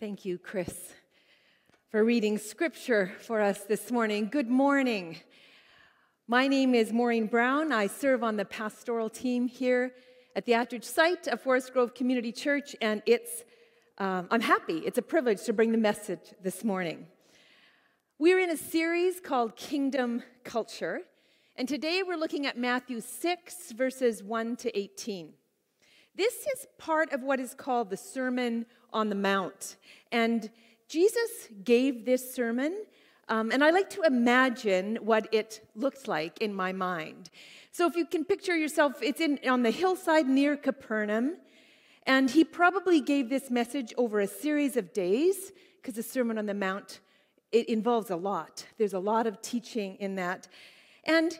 Thank 0.00 0.24
you, 0.24 0.38
Chris, 0.38 0.92
for 1.88 2.04
reading 2.04 2.36
scripture 2.36 3.12
for 3.20 3.40
us 3.40 3.60
this 3.60 3.92
morning. 3.92 4.28
Good 4.28 4.48
morning. 4.48 5.18
My 6.26 6.48
name 6.48 6.74
is 6.74 6.92
Maureen 6.92 7.28
Brown. 7.28 7.70
I 7.70 7.86
serve 7.86 8.24
on 8.24 8.36
the 8.36 8.44
pastoral 8.44 9.08
team 9.08 9.46
here 9.46 9.92
at 10.34 10.46
the 10.46 10.52
Attridge 10.52 10.82
site 10.82 11.28
of 11.28 11.40
Forest 11.40 11.72
Grove 11.72 11.94
Community 11.94 12.32
Church, 12.32 12.74
and 12.82 13.04
it's 13.06 13.44
um, 13.98 14.26
I'm 14.32 14.40
happy. 14.40 14.78
It's 14.78 14.98
a 14.98 15.02
privilege 15.02 15.44
to 15.44 15.52
bring 15.52 15.70
the 15.70 15.78
message 15.78 16.34
this 16.42 16.64
morning. 16.64 17.06
We're 18.18 18.40
in 18.40 18.50
a 18.50 18.56
series 18.56 19.20
called 19.20 19.54
Kingdom 19.54 20.24
Culture, 20.42 21.02
and 21.54 21.68
today 21.68 22.02
we're 22.04 22.18
looking 22.18 22.46
at 22.46 22.58
Matthew 22.58 23.00
6, 23.00 23.72
verses 23.72 24.24
1 24.24 24.56
to 24.56 24.76
18. 24.76 25.34
This 26.16 26.46
is 26.46 26.66
part 26.78 27.12
of 27.12 27.22
what 27.22 27.40
is 27.40 27.54
called 27.54 27.90
the 27.90 27.96
Sermon 27.96 28.66
on 28.94 29.10
the 29.10 29.14
Mount. 29.14 29.76
And 30.10 30.50
Jesus 30.88 31.48
gave 31.64 32.06
this 32.06 32.34
sermon, 32.34 32.84
um, 33.28 33.50
and 33.50 33.62
I 33.64 33.70
like 33.70 33.90
to 33.90 34.02
imagine 34.02 34.96
what 35.02 35.28
it 35.32 35.66
looked 35.74 36.08
like 36.08 36.40
in 36.40 36.54
my 36.54 36.72
mind. 36.72 37.30
So 37.72 37.86
if 37.86 37.96
you 37.96 38.06
can 38.06 38.24
picture 38.24 38.56
yourself, 38.56 39.02
it's 39.02 39.20
in, 39.20 39.40
on 39.48 39.62
the 39.62 39.70
hillside 39.70 40.28
near 40.28 40.56
Capernaum, 40.56 41.36
and 42.06 42.30
he 42.30 42.44
probably 42.44 43.00
gave 43.00 43.28
this 43.28 43.50
message 43.50 43.92
over 43.96 44.20
a 44.20 44.26
series 44.26 44.76
of 44.76 44.92
days, 44.92 45.52
because 45.76 45.94
the 45.94 46.02
Sermon 46.02 46.38
on 46.38 46.46
the 46.46 46.54
Mount, 46.54 47.00
it 47.50 47.68
involves 47.68 48.10
a 48.10 48.16
lot. 48.16 48.64
There's 48.78 48.94
a 48.94 48.98
lot 48.98 49.26
of 49.26 49.42
teaching 49.42 49.96
in 49.96 50.14
that. 50.16 50.48
And 51.04 51.38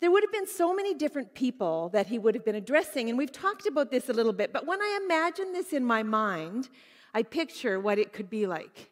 there 0.00 0.10
would 0.10 0.22
have 0.22 0.32
been 0.32 0.46
so 0.46 0.74
many 0.74 0.94
different 0.94 1.34
people 1.34 1.88
that 1.90 2.06
he 2.06 2.18
would 2.18 2.34
have 2.34 2.44
been 2.44 2.54
addressing. 2.54 3.08
And 3.08 3.16
we've 3.16 3.32
talked 3.32 3.66
about 3.66 3.90
this 3.90 4.08
a 4.08 4.12
little 4.12 4.32
bit, 4.32 4.52
but 4.52 4.66
when 4.66 4.80
I 4.80 5.00
imagine 5.04 5.52
this 5.52 5.72
in 5.72 5.84
my 5.84 6.02
mind, 6.02 6.68
I 7.14 7.22
picture 7.22 7.80
what 7.80 7.98
it 7.98 8.12
could 8.12 8.28
be 8.28 8.46
like. 8.46 8.90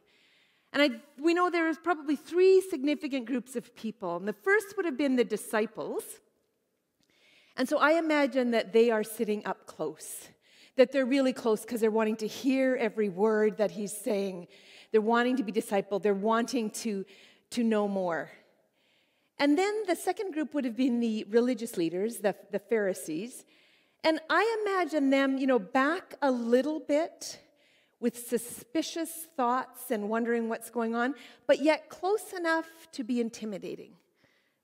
And 0.73 0.83
I, 0.83 0.91
we 1.23 1.35
know 1.35 1.51
there's 1.51 1.79
probably 1.79 2.17
three 2.17 2.61
significant 2.61 3.27
groups 3.27 3.55
of 3.55 3.77
people. 3.77 4.17
And 4.17 4.27
the 4.27 4.33
first 4.33 4.77
would 4.77 4.87
have 4.87 4.97
been 4.97 5.15
the 5.15 5.25
disciples. 5.25 6.03
And 7.57 7.69
so 7.69 7.79
I 7.79 7.93
imagine 7.93 8.51
that 8.51 8.73
they 8.73 8.91
are 8.91 9.05
sitting 9.05 9.47
up 9.47 9.67
close, 9.67 10.29
that 10.77 10.91
they're 10.91 11.07
really 11.07 11.33
close 11.33 11.61
because 11.61 11.81
they're 11.81 11.91
wanting 11.91 12.17
to 12.17 12.27
hear 12.27 12.77
every 12.81 13.09
word 13.09 13.59
that 13.59 13.71
he's 13.71 13.97
saying. 13.97 14.49
They're 14.91 15.01
wanting 15.01 15.37
to 15.37 15.45
be 15.45 15.53
discipled, 15.53 16.03
they're 16.03 16.15
wanting 16.15 16.71
to, 16.71 17.05
to 17.51 17.63
know 17.63 17.87
more. 17.87 18.31
And 19.39 19.59
then 19.59 19.83
the 19.87 19.97
second 19.97 20.33
group 20.33 20.55
would 20.55 20.65
have 20.65 20.77
been 20.77 21.01
the 21.01 21.25
religious 21.29 21.77
leaders, 21.77 22.19
the, 22.19 22.35
the 22.53 22.59
Pharisees. 22.59 23.45
And 24.05 24.21
I 24.31 24.63
imagine 24.63 25.11
them, 25.11 25.39
you 25.39 25.47
know, 25.47 25.59
back 25.59 26.15
a 26.23 26.31
little 26.31 26.79
bit 26.79 27.41
with 28.01 28.29
suspicious 28.29 29.29
thoughts 29.37 29.91
and 29.91 30.09
wondering 30.09 30.49
what's 30.49 30.71
going 30.71 30.95
on, 30.95 31.15
but 31.47 31.61
yet 31.63 31.89
close 31.89 32.33
enough 32.33 32.67
to 32.93 33.03
be 33.03 33.21
intimidating. 33.21 33.93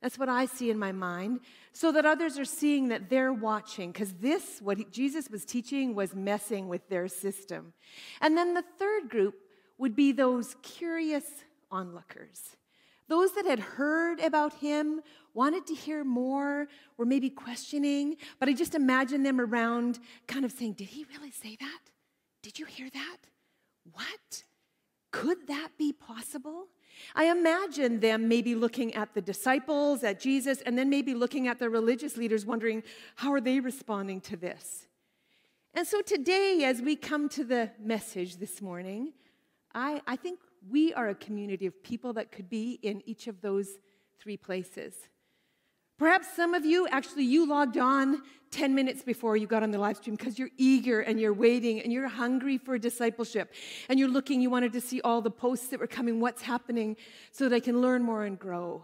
That's 0.03 0.19
what 0.19 0.29
I 0.29 0.47
see 0.47 0.71
in 0.71 0.79
my 0.79 0.93
mind, 0.93 1.41
so 1.73 1.93
that 1.93 2.07
others 2.07 2.39
are 2.39 2.45
seeing 2.45 2.89
that 2.89 3.11
they're 3.11 3.33
watching, 3.33 3.93
because 3.93 4.13
this, 4.15 4.61
what 4.61 4.91
Jesus 4.93 5.29
was 5.31 5.45
teaching, 5.45 5.95
was 5.95 6.15
messing 6.15 6.69
with 6.69 6.89
their 6.89 7.09
system. 7.09 7.73
And 8.21 8.37
then 8.37 8.55
the 8.55 8.65
third 8.79 9.09
group 9.09 9.35
would 9.79 9.97
be 9.97 10.13
those 10.13 10.57
curious 10.63 11.25
onlookers 11.71 12.57
those 13.11 13.33
that 13.33 13.45
had 13.45 13.59
heard 13.59 14.21
about 14.21 14.55
him, 14.55 15.01
wanted 15.35 15.67
to 15.67 15.75
hear 15.75 16.05
more, 16.05 16.69
were 16.97 17.05
maybe 17.05 17.29
questioning, 17.29 18.17
but 18.39 18.49
I 18.49 18.53
just 18.53 18.75
imagine 18.75 19.25
them 19.25 19.41
around 19.41 19.99
kind 20.29 20.45
of 20.45 20.53
saying, 20.53 20.75
Did 20.75 20.89
he 20.89 21.05
really 21.17 21.33
say 21.33 21.57
that? 21.61 21.81
Did 22.43 22.59
you 22.59 22.65
hear 22.65 22.89
that? 22.89 23.19
What? 23.93 24.45
Could 25.11 25.49
that 25.49 25.71
be 25.77 25.93
possible? 25.93 26.69
I 27.17 27.25
imagine 27.25 27.99
them 27.99 28.29
maybe 28.29 28.55
looking 28.55 28.95
at 28.95 29.13
the 29.13 29.21
disciples, 29.21 30.05
at 30.05 30.21
Jesus, 30.21 30.61
and 30.63 30.79
then 30.79 30.89
maybe 30.89 31.13
looking 31.13 31.49
at 31.49 31.59
the 31.59 31.69
religious 31.69 32.17
leaders, 32.17 32.47
wondering, 32.47 32.85
How 33.17 33.33
are 33.33 33.41
they 33.41 33.59
responding 33.59 34.21
to 34.23 34.37
this? 34.37 34.87
And 35.75 35.87
so 35.87 36.01
today, 36.01 36.63
as 36.65 36.81
we 36.81 36.95
come 36.95 37.29
to 37.31 37.45
the 37.45 37.71
message 37.81 38.37
this 38.37 38.63
morning, 38.63 39.13
I, 39.75 40.01
I 40.07 40.17
think 40.17 40.39
we 40.69 40.93
are 40.95 41.09
a 41.09 41.15
community 41.15 41.67
of 41.67 41.83
people 41.83 42.13
that 42.15 42.33
could 42.33 42.49
be 42.49 42.79
in 42.83 43.03
each 43.07 43.27
of 43.27 43.41
those 43.41 43.69
three 44.19 44.37
places. 44.37 44.95
Perhaps 45.99 46.35
some 46.35 46.55
of 46.55 46.65
you 46.65 46.89
actually 46.89 47.25
you 47.25 47.47
logged 47.47 47.77
on 47.77 48.23
10 48.53 48.75
minutes 48.75 49.03
before 49.03 49.37
you 49.37 49.47
got 49.47 49.63
on 49.63 49.71
the 49.71 49.79
live 49.79 49.99
stream 49.99 50.17
because 50.17 50.39
you're 50.39 50.49
eager 50.57 51.01
and 51.01 51.21
you're 51.21 51.35
waiting 51.35 51.81
and 51.81 51.93
you're 51.93 52.09
hungry 52.09 52.57
for 52.57 52.79
discipleship 52.79 53.53
and 53.89 53.99
you're 53.99 54.09
looking, 54.09 54.41
you 54.41 54.49
wanted 54.49 54.73
to 54.73 54.81
see 54.81 55.01
all 55.03 55.21
the 55.21 55.31
posts 55.31 55.69
that 55.69 55.79
were 55.79 55.87
coming, 55.87 56.19
what's 56.19 56.43
happening, 56.43 56.97
so 57.33 57.49
that 57.49 57.55
I 57.55 57.61
can 57.61 57.81
learn 57.83 58.03
more 58.03 58.25
and 58.25 58.39
grow. 58.39 58.83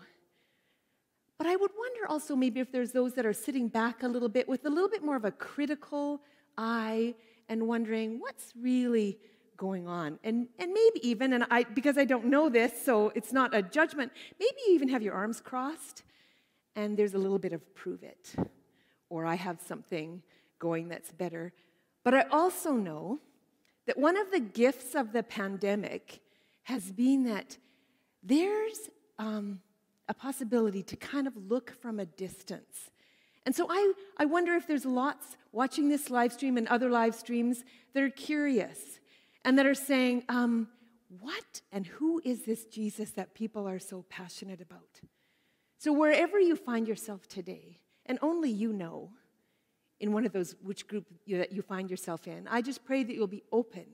But 1.38 1.46
I 1.46 1.56
would 1.56 1.70
wonder 1.76 2.06
also 2.08 2.36
maybe 2.36 2.60
if 2.60 2.70
there's 2.70 2.92
those 2.92 3.14
that 3.14 3.26
are 3.26 3.32
sitting 3.32 3.68
back 3.68 4.02
a 4.02 4.08
little 4.08 4.28
bit 4.28 4.48
with 4.48 4.64
a 4.64 4.70
little 4.70 4.88
bit 4.88 5.02
more 5.02 5.16
of 5.16 5.24
a 5.24 5.30
critical 5.30 6.20
eye 6.56 7.14
and 7.48 7.66
wondering 7.66 8.20
what's 8.20 8.52
really 8.60 9.18
going 9.56 9.88
on. 9.88 10.18
And, 10.24 10.48
and 10.58 10.72
maybe 10.72 11.00
even, 11.08 11.32
and 11.32 11.46
I, 11.50 11.64
because 11.64 11.98
I 11.98 12.04
don't 12.04 12.26
know 12.26 12.48
this, 12.48 12.72
so 12.84 13.12
it's 13.14 13.32
not 13.32 13.54
a 13.54 13.62
judgment, 13.62 14.12
maybe 14.38 14.56
you 14.66 14.74
even 14.74 14.88
have 14.88 15.02
your 15.02 15.14
arms 15.14 15.40
crossed 15.40 16.02
and 16.74 16.96
there's 16.96 17.14
a 17.14 17.18
little 17.18 17.38
bit 17.38 17.52
of 17.52 17.74
prove 17.74 18.02
it, 18.02 18.34
or 19.08 19.24
I 19.24 19.34
have 19.34 19.60
something 19.60 20.22
going 20.58 20.88
that's 20.88 21.10
better. 21.10 21.52
But 22.04 22.14
I 22.14 22.22
also 22.30 22.72
know 22.72 23.18
that 23.86 23.98
one 23.98 24.16
of 24.16 24.30
the 24.30 24.40
gifts 24.40 24.94
of 24.94 25.12
the 25.12 25.22
pandemic 25.22 26.20
has 26.64 26.92
been 26.92 27.24
that 27.24 27.56
there's 28.22 28.90
um, 29.18 29.60
a 30.08 30.14
possibility 30.14 30.82
to 30.82 30.96
kind 30.96 31.26
of 31.26 31.34
look 31.48 31.70
from 31.80 31.98
a 31.98 32.04
distance. 32.04 32.90
And 33.46 33.54
so 33.54 33.68
I, 33.70 33.92
I 34.18 34.24
wonder 34.24 34.54
if 34.54 34.66
there's 34.66 34.84
lots 34.84 35.36
watching 35.52 35.88
this 35.88 36.10
live 36.10 36.32
stream 36.32 36.56
and 36.56 36.66
other 36.68 36.90
live 36.90 37.14
streams 37.14 37.64
that 37.94 38.02
are 38.02 38.10
curious 38.10 38.98
and 39.46 39.56
that 39.58 39.64
are 39.64 39.74
saying, 39.74 40.24
um, 40.28 40.68
What 41.20 41.62
and 41.70 41.86
who 41.86 42.20
is 42.24 42.42
this 42.42 42.64
Jesus 42.66 43.12
that 43.12 43.32
people 43.32 43.66
are 43.66 43.78
so 43.78 44.04
passionate 44.10 44.60
about? 44.60 45.00
So, 45.78 45.92
wherever 45.92 46.38
you 46.38 46.56
find 46.56 46.88
yourself 46.88 47.28
today, 47.28 47.78
and 48.04 48.18
only 48.20 48.50
you 48.50 48.72
know 48.72 49.10
in 50.00 50.12
one 50.12 50.26
of 50.26 50.32
those 50.32 50.56
which 50.62 50.86
group 50.88 51.06
you, 51.24 51.38
that 51.38 51.52
you 51.52 51.62
find 51.62 51.88
yourself 51.88 52.26
in, 52.26 52.48
I 52.48 52.60
just 52.60 52.84
pray 52.84 53.04
that 53.04 53.14
you'll 53.14 53.28
be 53.28 53.44
open 53.52 53.86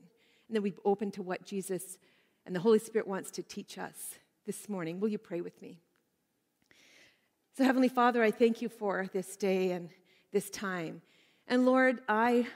and 0.49 0.57
that 0.57 0.63
we'll 0.63 0.73
be 0.73 0.79
open 0.87 1.11
to 1.13 1.23
what 1.23 1.45
Jesus 1.45 1.99
and 2.47 2.57
the 2.57 2.61
Holy 2.61 2.79
Spirit 2.79 3.07
wants 3.07 3.31
to 3.33 3.43
teach 3.43 3.77
us 3.77 4.15
this 4.47 4.71
morning. 4.71 5.01
Will 5.01 5.09
you 5.09 5.19
pray 5.19 5.43
with 5.43 5.61
me? 5.61 5.81
So, 7.59 7.65
Heavenly 7.65 7.89
Father, 7.89 8.23
I 8.23 8.31
thank 8.31 8.63
you 8.63 8.71
for 8.71 9.07
this 9.13 9.37
day 9.37 9.73
and 9.73 9.91
this 10.33 10.49
time. 10.49 11.03
And 11.47 11.67
Lord, 11.67 12.01
I 12.09 12.47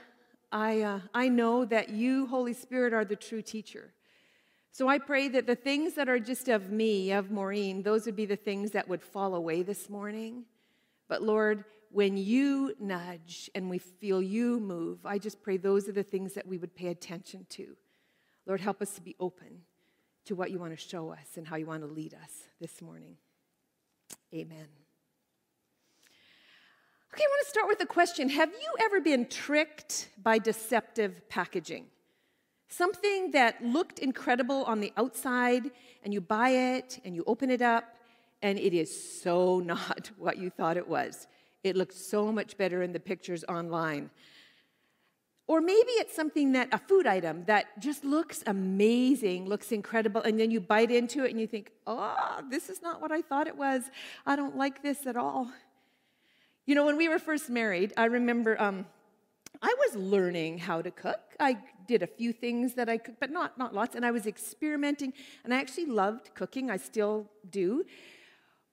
I, 0.51 0.81
uh, 0.81 0.99
I 1.13 1.29
know 1.29 1.65
that 1.65 1.89
you, 1.89 2.27
Holy 2.27 2.53
Spirit, 2.53 2.93
are 2.93 3.05
the 3.05 3.15
true 3.15 3.41
teacher. 3.41 3.93
So 4.71 4.87
I 4.87 4.99
pray 4.99 5.27
that 5.29 5.47
the 5.47 5.55
things 5.55 5.95
that 5.95 6.07
are 6.07 6.19
just 6.19 6.47
of 6.47 6.69
me, 6.71 7.11
of 7.11 7.31
Maureen, 7.31 7.83
those 7.83 8.05
would 8.05 8.15
be 8.15 8.25
the 8.25 8.35
things 8.35 8.71
that 8.71 8.87
would 8.87 9.01
fall 9.01 9.35
away 9.35 9.63
this 9.63 9.89
morning. 9.89 10.45
But 11.07 11.23
Lord, 11.23 11.65
when 11.91 12.17
you 12.17 12.75
nudge 12.79 13.49
and 13.55 13.69
we 13.69 13.79
feel 13.79 14.21
you 14.21 14.59
move, 14.59 15.05
I 15.05 15.17
just 15.17 15.41
pray 15.41 15.57
those 15.57 15.89
are 15.89 15.93
the 15.93 16.03
things 16.03 16.33
that 16.33 16.47
we 16.47 16.57
would 16.57 16.75
pay 16.75 16.87
attention 16.87 17.45
to. 17.49 17.75
Lord, 18.45 18.61
help 18.61 18.81
us 18.81 18.93
to 18.95 19.01
be 19.01 19.15
open 19.19 19.61
to 20.25 20.35
what 20.35 20.51
you 20.51 20.59
want 20.59 20.77
to 20.77 20.77
show 20.77 21.11
us 21.11 21.37
and 21.37 21.47
how 21.47 21.55
you 21.55 21.65
want 21.65 21.81
to 21.81 21.87
lead 21.87 22.13
us 22.13 22.31
this 22.59 22.81
morning. 22.81 23.17
Amen. 24.33 24.86
Okay, 27.13 27.23
I 27.23 27.27
want 27.27 27.45
to 27.45 27.49
start 27.49 27.67
with 27.67 27.81
a 27.81 27.85
question. 27.85 28.29
Have 28.29 28.49
you 28.49 28.85
ever 28.85 28.99
been 28.99 29.27
tricked 29.27 30.09
by 30.21 30.39
deceptive 30.39 31.27
packaging? 31.29 31.85
Something 32.67 33.31
that 33.31 33.63
looked 33.63 33.99
incredible 33.99 34.65
on 34.65 34.81
the 34.81 34.91
outside, 34.97 35.71
and 36.03 36.13
you 36.13 36.19
buy 36.19 36.49
it 36.49 36.99
and 37.05 37.15
you 37.15 37.23
open 37.25 37.49
it 37.49 37.61
up, 37.61 37.85
and 38.41 38.59
it 38.59 38.73
is 38.73 39.21
so 39.21 39.59
not 39.65 40.11
what 40.17 40.37
you 40.37 40.49
thought 40.49 40.75
it 40.75 40.87
was. 40.87 41.27
It 41.63 41.75
looks 41.77 41.95
so 41.95 42.31
much 42.31 42.57
better 42.57 42.83
in 42.83 42.91
the 42.91 42.99
pictures 42.99 43.45
online. 43.47 44.09
Or 45.47 45.61
maybe 45.61 45.91
it's 45.91 46.13
something 46.13 46.51
that, 46.51 46.67
a 46.73 46.77
food 46.77 47.07
item 47.07 47.45
that 47.45 47.79
just 47.79 48.03
looks 48.03 48.43
amazing, 48.45 49.47
looks 49.47 49.71
incredible, 49.71 50.21
and 50.21 50.37
then 50.37 50.51
you 50.51 50.59
bite 50.59 50.91
into 50.91 51.23
it 51.23 51.31
and 51.31 51.39
you 51.39 51.47
think, 51.47 51.71
oh, 51.87 52.41
this 52.49 52.69
is 52.69 52.81
not 52.81 53.01
what 53.01 53.13
I 53.13 53.21
thought 53.21 53.47
it 53.47 53.55
was. 53.55 53.83
I 54.25 54.35
don't 54.35 54.57
like 54.57 54.83
this 54.83 55.07
at 55.07 55.15
all. 55.15 55.49
You 56.67 56.75
know, 56.75 56.85
when 56.85 56.97
we 56.97 57.07
were 57.07 57.17
first 57.17 57.49
married, 57.49 57.93
I 57.95 58.05
remember 58.05 58.61
um, 58.61 58.85
I 59.61 59.73
was 59.79 59.95
learning 59.95 60.57
how 60.57 60.81
to 60.81 60.91
cook. 60.91 61.21
I 61.39 61.57
did 61.87 62.03
a 62.03 62.07
few 62.07 62.33
things 62.33 62.73
that 62.73 62.89
I 62.89 62.97
could, 62.97 63.15
but 63.21 63.31
not, 63.31 63.57
not 63.57 63.73
lots, 63.73 63.95
and 63.95 64.05
I 64.05 64.11
was 64.11 64.27
experimenting, 64.27 65.13
and 65.45 65.53
I 65.53 65.61
actually 65.61 65.85
loved 65.85 66.35
cooking. 66.35 66.69
I 66.69 66.75
still 66.75 67.25
do. 67.49 67.85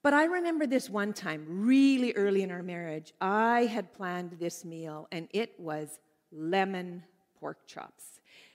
But 0.03 0.13
I 0.13 0.25
remember 0.25 0.67
this 0.67 0.89
one 0.89 1.13
time, 1.13 1.45
really 1.47 2.11
early 2.15 2.43
in 2.43 2.51
our 2.51 2.61
marriage, 2.61 3.13
I 3.21 3.61
had 3.61 3.93
planned 3.93 4.31
this 4.41 4.65
meal, 4.65 5.07
and 5.13 5.29
it 5.31 5.57
was 5.57 5.99
lemon 6.33 7.01
pork 7.45 7.67
chops. 7.67 8.05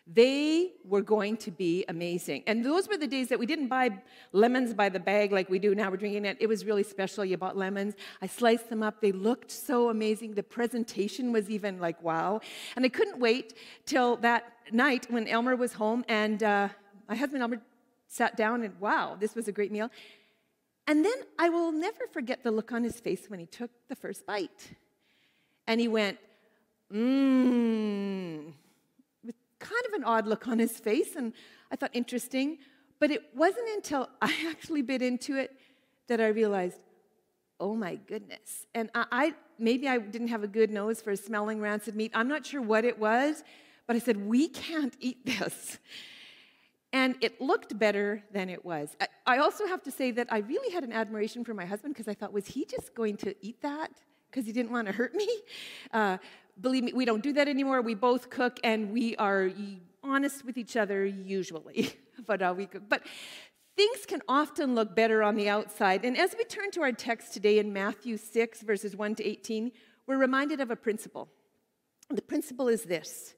They 0.04 0.72
were 0.84 1.02
going 1.02 1.36
to 1.46 1.52
be 1.52 1.84
amazing. 1.86 2.42
And 2.48 2.64
those 2.64 2.88
were 2.88 2.96
the 2.96 3.06
days 3.06 3.28
that 3.28 3.38
we 3.38 3.46
didn't 3.46 3.68
buy 3.68 3.86
lemons 4.32 4.74
by 4.74 4.88
the 4.88 4.98
bag 4.98 5.30
like 5.30 5.48
we 5.48 5.60
do 5.60 5.76
now. 5.76 5.88
We're 5.92 6.02
drinking 6.04 6.24
it. 6.24 6.36
It 6.40 6.48
was 6.48 6.64
really 6.64 6.82
special. 6.82 7.24
You 7.24 7.36
bought 7.36 7.56
lemons. 7.56 7.94
I 8.20 8.26
sliced 8.26 8.68
them 8.68 8.82
up. 8.82 9.00
They 9.00 9.12
looked 9.12 9.52
so 9.52 9.90
amazing. 9.90 10.34
The 10.34 10.42
presentation 10.42 11.30
was 11.30 11.48
even 11.48 11.78
like 11.78 12.02
wow. 12.02 12.40
And 12.74 12.84
I 12.84 12.88
couldn't 12.88 13.20
wait 13.20 13.54
till 13.86 14.16
that 14.28 14.42
night 14.72 15.06
when 15.08 15.28
Elmer 15.28 15.54
was 15.54 15.72
home 15.74 16.04
and 16.08 16.42
uh, 16.42 16.68
my 17.08 17.14
husband 17.14 17.42
Elmer 17.44 17.60
sat 18.08 18.36
down 18.36 18.64
and 18.64 18.74
wow, 18.80 19.16
this 19.20 19.36
was 19.36 19.46
a 19.46 19.52
great 19.52 19.70
meal. 19.70 19.88
And 20.88 21.04
then 21.04 21.18
I 21.38 21.48
will 21.48 21.70
never 21.70 22.08
forget 22.12 22.42
the 22.42 22.50
look 22.50 22.72
on 22.72 22.82
his 22.82 22.98
face 22.98 23.30
when 23.30 23.38
he 23.38 23.46
took 23.46 23.70
the 23.88 23.94
first 23.94 24.26
bite. 24.26 24.62
And 25.68 25.80
he 25.80 25.86
went, 25.86 26.18
mmm 26.92 28.54
kind 29.60 29.82
of 29.88 29.92
an 29.94 30.04
odd 30.04 30.26
look 30.26 30.48
on 30.48 30.58
his 30.58 30.72
face, 30.78 31.14
and 31.16 31.32
I 31.70 31.76
thought, 31.76 31.90
interesting. 31.92 32.58
But 32.98 33.10
it 33.10 33.22
wasn't 33.34 33.68
until 33.74 34.08
I 34.22 34.34
actually 34.48 34.82
bit 34.82 35.02
into 35.02 35.36
it 35.36 35.56
that 36.08 36.20
I 36.20 36.28
realized, 36.28 36.78
oh 37.60 37.74
my 37.74 37.96
goodness. 37.96 38.66
And 38.74 38.90
I, 38.94 39.06
I, 39.12 39.34
maybe 39.58 39.88
I 39.88 39.98
didn't 39.98 40.28
have 40.28 40.42
a 40.42 40.48
good 40.48 40.70
nose 40.70 41.00
for 41.00 41.14
smelling 41.14 41.60
rancid 41.60 41.94
meat. 41.94 42.10
I'm 42.14 42.28
not 42.28 42.44
sure 42.44 42.62
what 42.62 42.84
it 42.84 42.98
was, 42.98 43.44
but 43.86 43.96
I 43.96 43.98
said, 43.98 44.16
we 44.16 44.48
can't 44.48 44.96
eat 45.00 45.24
this. 45.24 45.78
And 46.92 47.14
it 47.20 47.40
looked 47.40 47.78
better 47.78 48.24
than 48.32 48.48
it 48.48 48.64
was. 48.64 48.96
I, 49.00 49.06
I 49.26 49.38
also 49.38 49.66
have 49.66 49.82
to 49.84 49.92
say 49.92 50.10
that 50.10 50.26
I 50.32 50.38
really 50.38 50.72
had 50.72 50.82
an 50.82 50.92
admiration 50.92 51.44
for 51.44 51.54
my 51.54 51.64
husband 51.64 51.94
because 51.94 52.08
I 52.08 52.14
thought, 52.14 52.32
was 52.32 52.48
he 52.48 52.64
just 52.64 52.94
going 52.94 53.16
to 53.18 53.34
eat 53.40 53.62
that? 53.62 53.90
Because 54.28 54.46
he 54.46 54.52
didn't 54.52 54.72
want 54.72 54.88
to 54.88 54.92
hurt 54.92 55.14
me? 55.14 55.28
Uh, 55.92 56.18
believe 56.60 56.84
me, 56.84 56.92
we 56.92 57.04
don't 57.04 57.22
do 57.22 57.32
that 57.34 57.48
anymore. 57.48 57.80
We 57.82 57.94
both 57.94 58.30
cook 58.30 58.58
and 58.62 58.92
we 58.92 59.16
are 59.16 59.50
honest 60.02 60.44
with 60.44 60.56
each 60.56 60.76
other 60.76 61.04
usually. 61.04 61.92
but 62.26 62.42
uh, 62.42 62.54
we 62.56 62.66
cook. 62.66 62.82
But 62.88 63.02
things 63.76 64.06
can 64.06 64.20
often 64.28 64.74
look 64.74 64.94
better 64.94 65.22
on 65.22 65.36
the 65.36 65.48
outside. 65.48 66.04
And 66.04 66.16
as 66.18 66.34
we 66.36 66.44
turn 66.44 66.70
to 66.72 66.82
our 66.82 66.92
text 66.92 67.32
today 67.32 67.58
in 67.58 67.72
Matthew 67.72 68.16
6, 68.16 68.62
verses 68.62 68.96
1 68.96 69.14
to 69.16 69.24
18, 69.24 69.72
we're 70.06 70.18
reminded 70.18 70.60
of 70.60 70.70
a 70.70 70.76
principle. 70.76 71.28
The 72.08 72.22
principle 72.22 72.68
is 72.68 72.84
this 72.84 73.34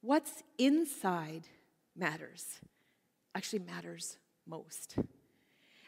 what's 0.00 0.42
inside 0.58 1.48
matters, 1.96 2.60
actually 3.34 3.60
matters 3.60 4.16
most. 4.46 4.96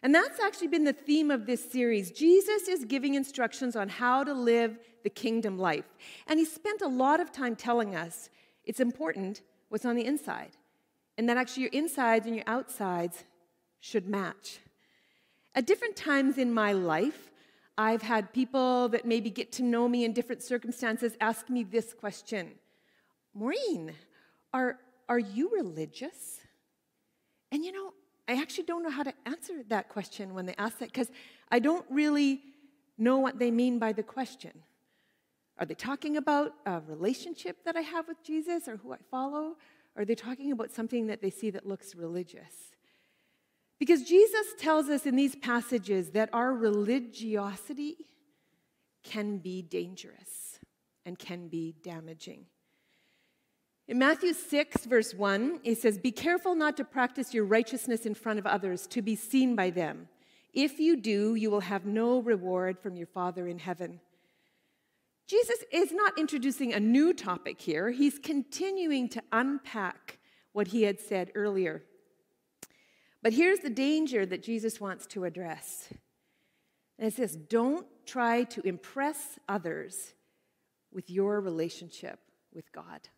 And 0.03 0.15
that's 0.15 0.41
actually 0.41 0.67
been 0.69 0.85
the 0.85 0.93
theme 0.93 1.31
of 1.31 1.47
this 1.47 1.71
series. 1.71 2.11
Jesus 2.11 2.67
is 2.67 2.85
giving 2.85 3.15
instructions 3.15 3.77
on 3.77 3.89
how 3.89 4.25
to 4.25 4.35
live 4.35 4.79
the 5.05 5.11
kingdom 5.11 5.59
life. 5.59 5.85
And 6.27 6.39
he 6.39 6.45
spent 6.45 6.83
a 6.83 6.89
lot 6.89 7.21
of 7.21 7.31
time 7.31 7.55
telling 7.55 7.95
us 7.95 8.29
it's 8.65 8.81
important 8.81 9.43
what's 9.69 9.85
on 9.85 9.97
the 9.97 10.05
inside, 10.05 10.51
and 11.17 11.29
that 11.29 11.37
actually 11.37 11.65
your 11.65 11.73
insides 11.73 12.27
and 12.27 12.35
your 12.35 12.45
outsides 12.47 13.25
should 13.81 14.09
match. 14.09 14.59
At 15.55 15.67
different 15.67 15.97
times 15.97 16.37
in 16.37 16.53
my 16.53 16.73
life, 16.73 17.31
I've 17.79 18.03
had 18.03 18.33
people 18.33 18.89
that 18.91 19.07
maybe 19.07 19.31
get 19.31 19.53
to 19.53 19.63
know 19.63 19.89
me 19.89 20.05
in 20.05 20.13
different 20.13 20.43
circumstances 20.43 21.17
ask 21.21 21.49
me 21.49 21.65
this 21.65 21.95
question 21.95 22.53
Maureen, 23.35 23.95
are, 24.53 24.79
are 25.09 25.19
you 25.19 25.51
religious? 25.55 26.41
And 27.51 27.65
you 27.65 27.73
know, 27.73 27.93
I 28.29 28.41
actually 28.41 28.65
don't 28.65 28.83
know 28.83 28.91
how 28.91 29.03
to 29.03 29.13
answer 29.27 29.65
that 29.69 29.89
question 29.89 30.35
when 30.35 30.47
they 30.47 30.55
ask 30.57 30.79
that 30.79 30.93
because 30.93 31.11
I 31.51 31.59
don't 31.59 31.85
really 31.91 32.41
know 32.99 33.19
what 33.19 33.39
they 33.39 33.51
mean 33.51 33.79
by 33.79 33.93
the 33.93 34.03
question. 34.03 34.53
Are 35.59 35.67
they 35.67 35.75
talking 35.75 36.17
about 36.17 36.55
a 36.67 36.81
relationship 36.87 37.65
that 37.65 37.77
I 37.77 37.83
have 37.83 38.09
with 38.09 38.23
Jesus 38.23 38.69
or 38.69 38.77
who 38.77 38.93
I 38.93 38.99
follow? 39.11 39.57
Or 39.95 40.03
are 40.03 40.05
they 40.05 40.15
talking 40.15 40.53
about 40.53 40.73
something 40.73 41.07
that 41.09 41.21
they 41.21 41.31
see 41.31 41.51
that 41.51 41.67
looks 41.67 41.95
religious? 41.95 42.73
Because 43.79 44.03
Jesus 44.05 44.47
tells 44.59 44.89
us 44.89 45.07
in 45.07 45.17
these 45.17 45.35
passages 45.35 46.11
that 46.11 46.31
our 46.33 46.55
religiosity 46.55 47.97
can 49.03 49.39
be 49.39 49.61
dangerous 49.61 50.61
and 51.05 51.19
can 51.19 51.49
be 51.49 51.75
damaging. 51.83 52.47
In 53.89 53.99
Matthew 53.99 54.33
6, 54.33 54.87
verse 54.87 55.13
1, 55.13 55.61
he 55.63 55.75
says, 55.75 55.99
Be 55.99 56.13
careful 56.13 56.55
not 56.55 56.77
to 56.77 56.85
practice 56.85 57.35
your 57.35 57.45
righteousness 57.45 58.07
in 58.07 58.15
front 58.15 58.39
of 58.39 58.47
others 58.47 58.87
to 58.89 59.03
be 59.03 59.17
seen 59.17 59.57
by 59.57 59.71
them. 59.71 60.09
If 60.53 60.79
you 60.79 60.97
do, 60.97 61.35
you 61.35 61.51
will 61.51 61.61
have 61.61 61.85
no 61.85 62.21
reward 62.21 62.79
from 62.79 62.97
your 62.97 63.07
Father 63.07 63.49
in 63.49 63.59
heaven. 63.59 64.01
Jesus 65.27 65.65
is 65.73 65.93
not 65.93 66.19
introducing 66.19 66.73
a 66.73 66.81
new 66.81 67.13
topic 67.13 67.61
here, 67.61 67.91
he's 67.91 68.19
continuing 68.19 69.09
to 69.11 69.23
unpack 69.33 70.19
what 70.53 70.69
he 70.69 70.83
had 70.83 71.01
said 71.01 71.33
earlier. 71.35 71.83
But 73.23 73.33
here's 73.33 73.61
the 73.61 73.71
danger 73.71 74.27
that 74.27 74.43
Jesus 74.43 74.81
wants 74.81 75.07
to 75.09 75.25
address. 75.25 75.89
And 76.99 77.09
it 77.09 77.15
says, 77.15 77.37
Don't 77.37 77.87
try 78.05 78.45
to 78.45 78.67
impress 78.67 79.39
others 79.49 80.15
with 80.93 81.09
your 81.09 81.41
relationship 81.41 82.19
with 82.53 82.71
God. 82.73 83.09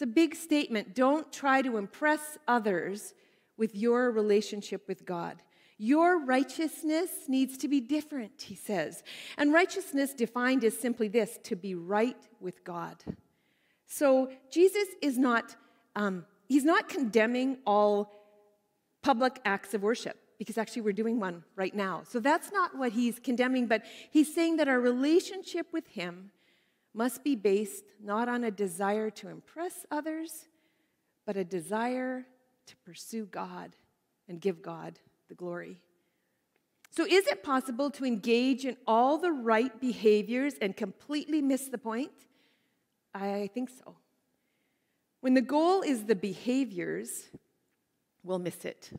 It's 0.00 0.08
a 0.10 0.14
big 0.14 0.34
statement. 0.34 0.94
Don't 0.94 1.30
try 1.30 1.60
to 1.60 1.76
impress 1.76 2.38
others 2.48 3.12
with 3.58 3.76
your 3.76 4.10
relationship 4.10 4.88
with 4.88 5.04
God. 5.04 5.42
Your 5.76 6.24
righteousness 6.24 7.10
needs 7.28 7.58
to 7.58 7.68
be 7.68 7.82
different, 7.82 8.40
he 8.40 8.54
says. 8.54 9.02
And 9.36 9.52
righteousness 9.52 10.14
defined 10.14 10.64
is 10.64 10.78
simply 10.78 11.08
this 11.08 11.38
to 11.42 11.54
be 11.54 11.74
right 11.74 12.16
with 12.40 12.64
God. 12.64 12.96
So 13.84 14.30
Jesus 14.50 14.88
is 15.02 15.18
not, 15.18 15.54
um, 15.94 16.24
he's 16.48 16.64
not 16.64 16.88
condemning 16.88 17.58
all 17.66 18.10
public 19.02 19.38
acts 19.44 19.74
of 19.74 19.82
worship 19.82 20.16
because 20.38 20.56
actually 20.56 20.80
we're 20.80 20.94
doing 20.94 21.20
one 21.20 21.44
right 21.56 21.74
now. 21.74 22.04
So 22.08 22.20
that's 22.20 22.50
not 22.50 22.74
what 22.74 22.92
he's 22.92 23.18
condemning, 23.18 23.66
but 23.66 23.82
he's 24.10 24.34
saying 24.34 24.56
that 24.56 24.66
our 24.66 24.80
relationship 24.80 25.66
with 25.74 25.88
him 25.88 26.30
must 26.94 27.22
be 27.22 27.36
based 27.36 27.84
not 28.02 28.28
on 28.28 28.44
a 28.44 28.50
desire 28.50 29.10
to 29.10 29.28
impress 29.28 29.86
others, 29.90 30.48
but 31.26 31.36
a 31.36 31.44
desire 31.44 32.26
to 32.66 32.76
pursue 32.84 33.26
God 33.26 33.76
and 34.28 34.40
give 34.40 34.62
God 34.62 34.98
the 35.28 35.34
glory. 35.34 35.80
So, 36.92 37.04
is 37.04 37.26
it 37.28 37.44
possible 37.44 37.90
to 37.92 38.04
engage 38.04 38.64
in 38.64 38.76
all 38.86 39.18
the 39.18 39.30
right 39.30 39.80
behaviors 39.80 40.54
and 40.60 40.76
completely 40.76 41.40
miss 41.40 41.68
the 41.68 41.78
point? 41.78 42.10
I 43.14 43.48
think 43.54 43.70
so. 43.70 43.96
When 45.20 45.34
the 45.34 45.40
goal 45.40 45.82
is 45.82 46.04
the 46.04 46.16
behaviors, 46.16 47.28
we'll 48.24 48.38
miss 48.38 48.64
it. 48.64 48.90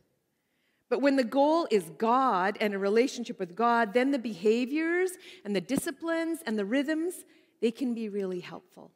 But 0.90 1.02
when 1.02 1.16
the 1.16 1.24
goal 1.24 1.68
is 1.72 1.90
God 1.98 2.58
and 2.60 2.74
a 2.74 2.78
relationship 2.80 3.40
with 3.40 3.56
God, 3.56 3.94
then 3.94 4.12
the 4.12 4.20
behaviors 4.20 5.12
and 5.44 5.56
the 5.56 5.62
disciplines 5.62 6.40
and 6.46 6.60
the 6.60 6.66
rhythms 6.66 7.14
they 7.62 7.72
can 7.72 7.94
be 7.94 8.10
really 8.10 8.40
helpful. 8.40 8.92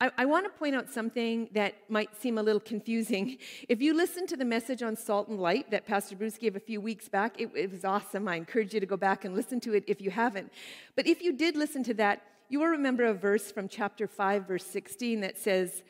I, 0.00 0.10
I 0.18 0.24
want 0.24 0.46
to 0.46 0.58
point 0.58 0.74
out 0.74 0.90
something 0.90 1.48
that 1.52 1.74
might 1.88 2.20
seem 2.20 2.38
a 2.38 2.42
little 2.42 2.60
confusing. 2.60 3.38
If 3.68 3.82
you 3.82 3.94
listen 3.94 4.26
to 4.28 4.36
the 4.36 4.44
message 4.44 4.82
on 4.82 4.96
salt 4.96 5.28
and 5.28 5.38
light 5.38 5.70
that 5.70 5.86
Pastor 5.86 6.16
Bruce 6.16 6.38
gave 6.38 6.56
a 6.56 6.60
few 6.60 6.80
weeks 6.80 7.08
back, 7.08 7.38
it, 7.38 7.50
it 7.54 7.70
was 7.70 7.84
awesome. 7.84 8.26
I 8.26 8.36
encourage 8.36 8.72
you 8.72 8.80
to 8.80 8.86
go 8.86 8.96
back 8.96 9.24
and 9.24 9.34
listen 9.34 9.60
to 9.60 9.74
it 9.74 9.84
if 9.86 10.00
you 10.00 10.10
haven't. 10.10 10.52
But 10.96 11.06
if 11.06 11.22
you 11.22 11.32
did 11.32 11.56
listen 11.56 11.82
to 11.84 11.94
that, 11.94 12.22
you 12.48 12.60
will 12.60 12.68
remember 12.68 13.04
a 13.04 13.14
verse 13.14 13.52
from 13.52 13.68
chapter 13.68 14.08
5, 14.08 14.48
verse 14.48 14.64
16 14.64 15.20
that 15.20 15.38
says, 15.38 15.82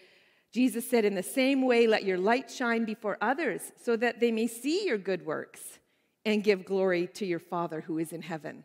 Jesus 0.52 0.88
said, 0.88 1.04
In 1.04 1.14
the 1.14 1.22
same 1.22 1.62
way, 1.62 1.86
let 1.86 2.04
your 2.04 2.18
light 2.18 2.50
shine 2.50 2.84
before 2.84 3.16
others, 3.20 3.72
so 3.82 3.96
that 3.96 4.20
they 4.20 4.32
may 4.32 4.46
see 4.46 4.86
your 4.86 4.98
good 4.98 5.24
works 5.24 5.78
and 6.24 6.44
give 6.44 6.64
glory 6.64 7.06
to 7.14 7.24
your 7.24 7.38
Father 7.38 7.80
who 7.82 7.98
is 7.98 8.12
in 8.12 8.22
heaven. 8.22 8.64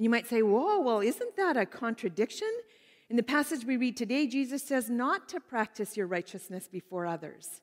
And 0.00 0.04
you 0.06 0.08
might 0.08 0.26
say, 0.26 0.40
whoa, 0.40 0.80
well, 0.80 1.00
isn't 1.00 1.36
that 1.36 1.58
a 1.58 1.66
contradiction? 1.66 2.48
In 3.10 3.16
the 3.16 3.22
passage 3.22 3.66
we 3.66 3.76
read 3.76 3.98
today, 3.98 4.26
Jesus 4.26 4.62
says 4.62 4.88
not 4.88 5.28
to 5.28 5.40
practice 5.40 5.94
your 5.94 6.06
righteousness 6.06 6.66
before 6.66 7.04
others. 7.04 7.60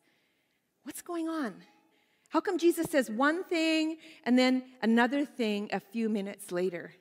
What's 0.83 1.01
going 1.01 1.27
on? 1.27 1.55
How 2.29 2.39
come 2.39 2.59
Jesus 2.59 2.91
says 2.91 3.09
one 3.09 3.43
thing 3.43 3.97
and 4.23 4.37
then 4.37 4.65
another 4.83 5.25
thing 5.25 5.69
a 5.73 5.79
few 5.79 6.09
minutes 6.09 6.51
later? 6.51 6.93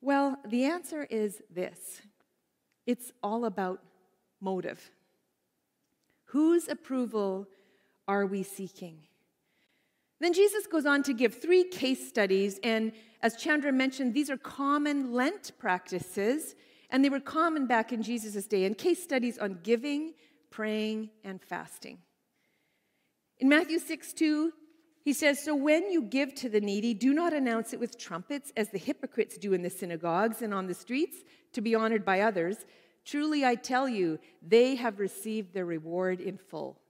Well, 0.00 0.38
the 0.42 0.64
answer 0.64 1.06
is 1.10 1.42
this 1.54 2.00
it's 2.86 3.12
all 3.22 3.44
about 3.44 3.82
motive. 4.40 4.90
Whose 6.28 6.66
approval 6.66 7.46
are 8.06 8.24
we 8.24 8.42
seeking? 8.42 9.00
Then 10.20 10.32
Jesus 10.32 10.66
goes 10.66 10.84
on 10.84 11.02
to 11.04 11.12
give 11.12 11.40
three 11.40 11.64
case 11.64 12.08
studies, 12.08 12.58
and 12.62 12.92
as 13.22 13.36
Chandra 13.36 13.72
mentioned, 13.72 14.14
these 14.14 14.30
are 14.30 14.36
common 14.36 15.12
Lent 15.12 15.52
practices, 15.58 16.56
and 16.90 17.04
they 17.04 17.10
were 17.10 17.20
common 17.20 17.66
back 17.66 17.92
in 17.92 18.02
Jesus' 18.02 18.46
day, 18.46 18.64
and 18.64 18.76
case 18.76 19.02
studies 19.02 19.38
on 19.38 19.60
giving, 19.62 20.14
praying, 20.50 21.10
and 21.22 21.40
fasting. 21.40 21.98
In 23.38 23.48
Matthew 23.48 23.78
6 23.78 24.12
2, 24.14 24.52
he 25.04 25.12
says, 25.12 25.42
So 25.42 25.54
when 25.54 25.90
you 25.90 26.02
give 26.02 26.34
to 26.36 26.48
the 26.48 26.60
needy, 26.60 26.94
do 26.94 27.14
not 27.14 27.32
announce 27.32 27.72
it 27.72 27.78
with 27.78 27.98
trumpets, 27.98 28.52
as 28.56 28.70
the 28.70 28.78
hypocrites 28.78 29.38
do 29.38 29.52
in 29.52 29.62
the 29.62 29.70
synagogues 29.70 30.42
and 30.42 30.52
on 30.52 30.66
the 30.66 30.74
streets, 30.74 31.18
to 31.52 31.60
be 31.60 31.74
honored 31.74 32.04
by 32.04 32.20
others. 32.20 32.56
Truly, 33.04 33.44
I 33.44 33.54
tell 33.54 33.88
you, 33.88 34.18
they 34.42 34.74
have 34.74 34.98
received 34.98 35.54
their 35.54 35.64
reward 35.64 36.20
in 36.20 36.36
full. 36.36 36.80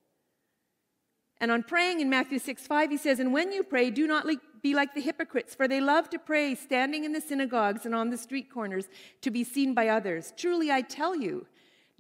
And 1.41 1.53
on 1.53 1.63
praying 1.63 2.01
in 2.01 2.11
Matthew 2.11 2.39
6 2.39 2.67
5, 2.67 2.91
he 2.91 2.97
says, 2.97 3.21
And 3.21 3.33
when 3.33 3.53
you 3.53 3.63
pray, 3.63 3.91
do 3.91 4.07
not 4.07 4.27
be 4.63 4.75
like 4.75 4.95
the 4.95 5.01
hypocrites, 5.01 5.55
for 5.55 5.69
they 5.69 5.81
love 5.81 6.11
to 6.11 6.19
pray 6.19 6.55
standing 6.55 7.05
in 7.05 7.13
the 7.13 7.21
synagogues 7.21 7.87
and 7.87 7.95
on 7.95 8.11
the 8.11 8.17
street 8.17 8.51
corners 8.53 8.89
to 9.23 9.31
be 9.31 9.45
seen 9.45 9.73
by 9.73 9.89
others. 9.89 10.33
Truly, 10.37 10.73
I 10.73 10.83
tell 10.83 11.15
you, 11.15 11.47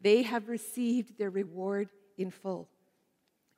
they 0.00 0.22
have 0.22 0.48
received 0.48 1.18
their 1.18 1.30
reward 1.30 1.90
in 2.16 2.30
full. 2.30 2.68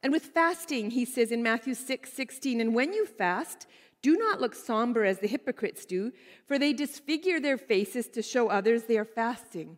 And 0.02 0.12
with 0.12 0.24
fasting, 0.24 0.90
he 0.90 1.04
says 1.04 1.30
in 1.30 1.42
Matthew 1.42 1.74
6 1.74 2.12
16, 2.12 2.60
And 2.60 2.74
when 2.74 2.92
you 2.92 3.06
fast, 3.06 3.66
do 4.02 4.16
not 4.16 4.40
look 4.40 4.54
somber 4.54 5.04
as 5.04 5.18
the 5.18 5.26
hypocrites 5.28 5.84
do, 5.84 6.12
for 6.46 6.58
they 6.58 6.72
disfigure 6.72 7.40
their 7.40 7.58
faces 7.58 8.08
to 8.08 8.22
show 8.22 8.48
others 8.48 8.84
they 8.84 8.96
are 8.96 9.04
fasting. 9.04 9.76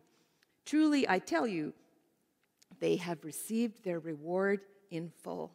Truly, 0.65 1.07
I 1.07 1.19
tell 1.19 1.45
you, 1.45 1.73
they 2.79 2.95
have 2.97 3.25
received 3.25 3.83
their 3.83 3.99
reward 3.99 4.61
in 4.89 5.11
full. 5.23 5.51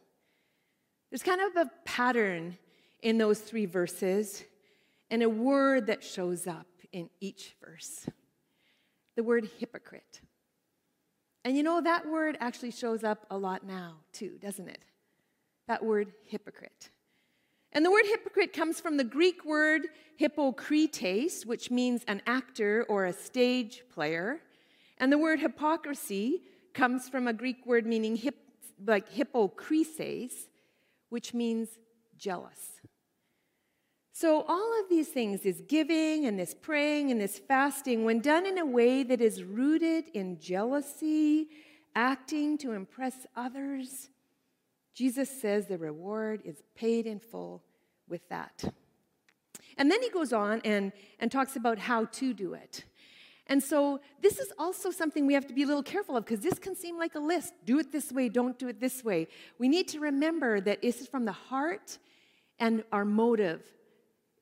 There's 1.09 1.23
kind 1.23 1.41
of 1.41 1.55
a 1.55 1.71
pattern 1.85 2.57
in 3.01 3.17
those 3.17 3.39
three 3.39 3.65
verses 3.65 4.43
and 5.09 5.23
a 5.23 5.29
word 5.29 5.87
that 5.87 6.03
shows 6.03 6.47
up 6.47 6.67
in 6.91 7.09
each 7.19 7.55
verse 7.63 8.07
the 9.19 9.23
word 9.23 9.49
hypocrite. 9.59 10.21
And 11.43 11.57
you 11.57 11.61
know, 11.61 11.81
that 11.81 12.07
word 12.07 12.37
actually 12.39 12.71
shows 12.71 13.03
up 13.03 13.25
a 13.29 13.37
lot 13.37 13.65
now, 13.65 13.95
too, 14.13 14.37
doesn't 14.41 14.69
it? 14.69 14.79
That 15.67 15.83
word 15.83 16.13
hypocrite. 16.23 16.89
And 17.73 17.85
the 17.85 17.91
word 17.91 18.05
hypocrite 18.05 18.53
comes 18.53 18.79
from 18.79 18.95
the 18.95 19.03
Greek 19.03 19.43
word 19.43 19.87
hypokrites, 20.19 21.45
which 21.45 21.69
means 21.69 22.05
an 22.07 22.21
actor 22.27 22.85
or 22.87 23.05
a 23.05 23.11
stage 23.11 23.83
player. 23.93 24.39
And 24.97 25.11
the 25.11 25.17
word 25.17 25.41
hypocrisy 25.41 26.41
comes 26.73 27.09
from 27.09 27.27
a 27.27 27.33
Greek 27.33 27.65
word 27.65 27.85
meaning 27.85 28.15
hip, 28.15 28.37
like 28.85 29.11
hypokrises, 29.13 30.47
which 31.09 31.33
means 31.33 31.69
jealous. 32.17 32.81
So, 34.11 34.43
all 34.47 34.79
of 34.81 34.89
these 34.89 35.07
things, 35.07 35.43
this 35.43 35.61
giving 35.61 36.25
and 36.25 36.37
this 36.37 36.53
praying 36.53 37.09
and 37.09 37.21
this 37.21 37.39
fasting, 37.39 38.03
when 38.03 38.19
done 38.19 38.45
in 38.45 38.57
a 38.57 38.65
way 38.65 39.03
that 39.03 39.21
is 39.21 39.43
rooted 39.43 40.09
in 40.13 40.39
jealousy, 40.39 41.47
acting 41.95 42.57
to 42.57 42.73
impress 42.73 43.25
others, 43.35 44.09
Jesus 44.93 45.29
says 45.29 45.67
the 45.67 45.77
reward 45.77 46.41
is 46.43 46.63
paid 46.75 47.07
in 47.07 47.19
full 47.19 47.63
with 48.09 48.27
that. 48.27 48.65
And 49.77 49.89
then 49.89 50.01
he 50.01 50.09
goes 50.09 50.33
on 50.33 50.61
and, 50.65 50.91
and 51.19 51.31
talks 51.31 51.55
about 51.55 51.79
how 51.79 52.05
to 52.05 52.33
do 52.33 52.53
it. 52.53 52.83
And 53.49 53.61
so, 53.61 53.99
this 54.21 54.39
is 54.39 54.53
also 54.59 54.91
something 54.91 55.25
we 55.25 55.33
have 55.33 55.47
to 55.47 55.53
be 55.55 55.63
a 55.63 55.65
little 55.65 55.83
careful 55.83 56.15
of 56.15 56.23
because 56.23 56.39
this 56.39 56.59
can 56.59 56.75
seem 56.75 56.99
like 56.99 57.15
a 57.15 57.19
list. 57.19 57.53
Do 57.65 57.79
it 57.79 57.91
this 57.91 58.11
way, 58.11 58.29
don't 58.29 58.57
do 58.59 58.67
it 58.67 58.79
this 58.79 59.03
way. 59.03 59.27
We 59.57 59.67
need 59.67 59.87
to 59.89 59.99
remember 59.99 60.61
that 60.61 60.83
this 60.83 61.01
is 61.01 61.07
from 61.07 61.25
the 61.25 61.31
heart 61.31 61.97
and 62.59 62.83
our 62.91 63.05
motive 63.05 63.63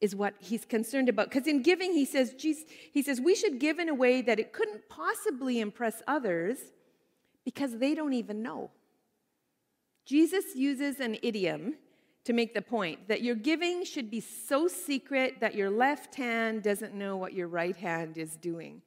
is 0.01 0.15
what 0.15 0.33
he's 0.39 0.65
concerned 0.65 1.09
about. 1.09 1.29
Because 1.29 1.47
in 1.47 1.61
giving, 1.61 1.93
he 1.93 2.05
says, 2.05 2.33
Jesus, 2.33 2.65
he 2.91 3.01
says, 3.01 3.21
we 3.21 3.33
should 3.33 3.59
give 3.59 3.79
in 3.79 3.89
a 3.89 3.95
way 3.95 4.21
that 4.21 4.39
it 4.39 4.53
couldn't 4.53 4.89
possibly 4.89 5.59
impress 5.59 6.03
others 6.05 6.57
because 7.45 7.77
they 7.77 7.95
don't 7.95 8.13
even 8.13 8.43
know. 8.43 8.69
Jesus 10.05 10.55
uses 10.55 10.99
an 10.99 11.17
idiom 11.23 11.75
to 12.25 12.33
make 12.33 12.53
the 12.53 12.61
point 12.61 13.07
that 13.07 13.21
your 13.21 13.35
giving 13.35 13.85
should 13.85 14.11
be 14.11 14.19
so 14.19 14.67
secret 14.67 15.39
that 15.39 15.55
your 15.55 15.69
left 15.69 16.15
hand 16.15 16.61
doesn't 16.61 16.93
know 16.93 17.15
what 17.15 17.33
your 17.33 17.47
right 17.47 17.75
hand 17.75 18.17
is 18.17 18.35
doing. 18.35 18.81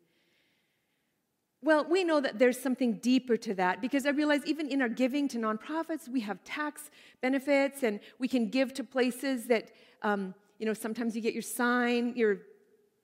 Well, 1.63 1.85
we 1.85 2.05
know 2.05 2.21
that 2.21 2.39
there's 2.39 2.59
something 2.59 2.95
deeper 2.95 3.37
to 3.37 3.55
that 3.55 3.83
because 3.83 4.07
I 4.07 4.11
realize 4.11 4.41
even 4.47 4.69
in 4.69 4.81
our 4.81 4.89
giving 4.89 5.29
to 5.29 5.39
nonprofits, 5.39 6.09
we 6.09 6.21
have 6.21 6.43
tax 6.43 6.91
benefits 7.21 7.83
and 7.83 8.01
we 8.19 8.29
can 8.29 8.49
give 8.49 8.73
to 8.75 8.85
places 8.85 9.47
that, 9.47 9.71
um, 10.03 10.35
you 10.59 10.65
know, 10.65 10.73
sometimes 10.73 11.15
you 11.15 11.21
get 11.21 11.35
your 11.35 11.43
sign, 11.43 12.15
your 12.17 12.39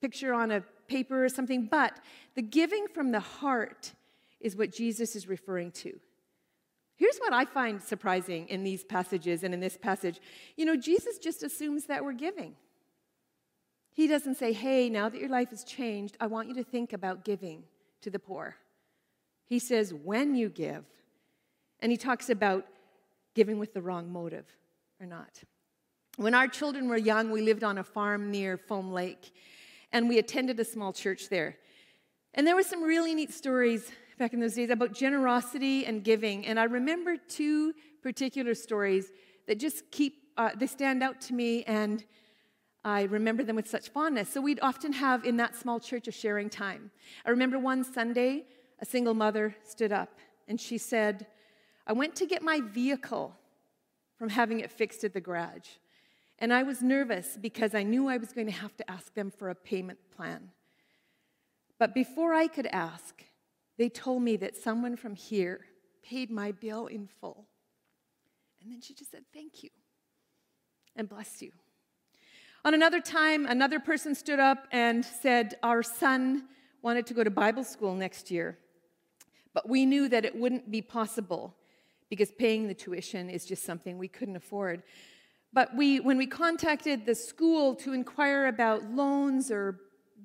picture 0.01 0.33
on 0.33 0.49
a 0.51 0.61
paper 0.87 1.23
or 1.23 1.29
something, 1.29 1.67
but 1.67 1.99
the 2.35 2.41
giving 2.41 2.87
from 2.87 3.11
the 3.11 3.19
heart 3.19 3.93
is 4.39 4.55
what 4.55 4.71
Jesus 4.71 5.15
is 5.15 5.27
referring 5.27 5.71
to. 5.71 5.99
Here's 6.95 7.17
what 7.19 7.33
I 7.33 7.45
find 7.45 7.81
surprising 7.81 8.47
in 8.47 8.63
these 8.63 8.83
passages 8.83 9.43
and 9.43 9.53
in 9.53 9.59
this 9.59 9.77
passage. 9.77 10.19
You 10.55 10.65
know, 10.65 10.75
Jesus 10.75 11.19
just 11.19 11.43
assumes 11.43 11.85
that 11.85 12.03
we're 12.03 12.13
giving. 12.13 12.55
He 13.91 14.07
doesn't 14.07 14.35
say, 14.35 14.51
hey, 14.51 14.89
now 14.89 15.09
that 15.09 15.19
your 15.19 15.29
life 15.29 15.49
has 15.51 15.63
changed, 15.63 16.17
I 16.19 16.25
want 16.25 16.47
you 16.47 16.55
to 16.55 16.63
think 16.63 16.93
about 16.93 17.23
giving 17.23 17.63
to 18.01 18.09
the 18.09 18.19
poor. 18.19 18.55
He 19.45 19.59
says, 19.59 19.93
when 19.93 20.35
you 20.35 20.49
give. 20.49 20.85
And 21.79 21.91
he 21.91 21.97
talks 21.97 22.29
about 22.29 22.65
giving 23.35 23.59
with 23.59 23.73
the 23.73 23.81
wrong 23.81 24.11
motive 24.11 24.45
or 24.99 25.05
not. 25.05 25.41
When 26.17 26.33
our 26.33 26.47
children 26.47 26.89
were 26.89 26.97
young, 26.97 27.29
we 27.29 27.41
lived 27.41 27.63
on 27.63 27.77
a 27.77 27.83
farm 27.83 28.31
near 28.31 28.57
Foam 28.57 28.91
Lake, 28.91 29.31
and 29.91 30.09
we 30.09 30.17
attended 30.17 30.59
a 30.59 30.65
small 30.65 30.91
church 30.91 31.29
there. 31.29 31.57
And 32.33 32.47
there 32.47 32.55
were 32.55 32.63
some 32.63 32.81
really 32.81 33.13
neat 33.13 33.31
stories 33.31 33.91
back 34.17 34.33
in 34.33 34.39
those 34.39 34.55
days 34.55 34.71
about 34.71 34.93
generosity 34.93 35.85
and 35.85 36.03
giving. 36.03 36.47
And 36.47 36.59
I 36.59 36.63
remember 36.63 37.17
two 37.17 37.73
particular 38.01 38.55
stories 38.55 39.11
that 39.45 39.59
just 39.59 39.91
keep, 39.91 40.23
uh, 40.35 40.49
they 40.57 40.65
stand 40.65 41.03
out 41.03 41.21
to 41.21 41.33
me, 41.35 41.63
and 41.65 42.03
I 42.83 43.03
remember 43.03 43.43
them 43.43 43.55
with 43.55 43.69
such 43.69 43.89
fondness. 43.89 44.29
So 44.29 44.41
we'd 44.41 44.59
often 44.61 44.93
have 44.93 45.25
in 45.25 45.37
that 45.37 45.55
small 45.55 45.79
church 45.79 46.07
a 46.07 46.11
sharing 46.11 46.49
time. 46.49 46.91
I 47.25 47.31
remember 47.31 47.59
one 47.59 47.83
Sunday, 47.83 48.45
a 48.79 48.85
single 48.85 49.13
mother 49.13 49.55
stood 49.63 49.91
up 49.91 50.19
and 50.47 50.59
she 50.59 50.77
said, 50.77 51.27
I 51.85 51.93
went 51.93 52.15
to 52.17 52.25
get 52.25 52.41
my 52.41 52.61
vehicle 52.61 53.35
from 54.17 54.29
having 54.29 54.59
it 54.59 54.71
fixed 54.71 55.03
at 55.03 55.13
the 55.13 55.21
garage. 55.21 55.67
And 56.39 56.53
I 56.53 56.63
was 56.63 56.81
nervous 56.81 57.37
because 57.39 57.73
I 57.73 57.83
knew 57.83 58.07
I 58.07 58.17
was 58.17 58.31
going 58.31 58.47
to 58.47 58.53
have 58.53 58.75
to 58.77 58.89
ask 58.89 59.13
them 59.13 59.31
for 59.31 59.49
a 59.49 59.55
payment 59.55 59.99
plan. 60.15 60.51
But 61.79 61.93
before 61.93 62.33
I 62.33 62.47
could 62.47 62.67
ask, 62.67 63.23
they 63.77 63.89
told 63.89 64.23
me 64.23 64.37
that 64.37 64.55
someone 64.55 64.95
from 64.95 65.15
here 65.15 65.61
paid 66.03 66.31
my 66.31 66.51
bill 66.51 66.87
in 66.87 67.07
full. 67.07 67.47
And 68.61 68.71
then 68.71 68.81
she 68.81 68.93
just 68.93 69.11
said, 69.11 69.23
Thank 69.33 69.63
you 69.63 69.69
and 70.95 71.07
bless 71.07 71.41
you. 71.41 71.51
On 72.67 72.73
another 72.73 72.99
time, 72.99 73.45
another 73.45 73.79
person 73.79 74.13
stood 74.13 74.39
up 74.39 74.67
and 74.73 75.05
said, 75.05 75.55
Our 75.63 75.81
son 75.81 76.49
wanted 76.81 77.05
to 77.05 77.13
go 77.13 77.23
to 77.23 77.29
Bible 77.29 77.63
school 77.63 77.95
next 77.95 78.29
year, 78.29 78.57
but 79.53 79.69
we 79.69 79.85
knew 79.85 80.09
that 80.09 80.25
it 80.25 80.35
wouldn't 80.35 80.69
be 80.69 80.81
possible 80.81 81.55
because 82.09 82.29
paying 82.29 82.67
the 82.67 82.73
tuition 82.73 83.29
is 83.29 83.45
just 83.45 83.63
something 83.63 83.97
we 83.97 84.09
couldn't 84.09 84.35
afford. 84.35 84.83
But 85.53 85.77
we, 85.77 86.01
when 86.01 86.17
we 86.17 86.27
contacted 86.27 87.05
the 87.05 87.15
school 87.15 87.73
to 87.75 87.93
inquire 87.93 88.47
about 88.47 88.83
loans 88.83 89.49
or 89.49 89.79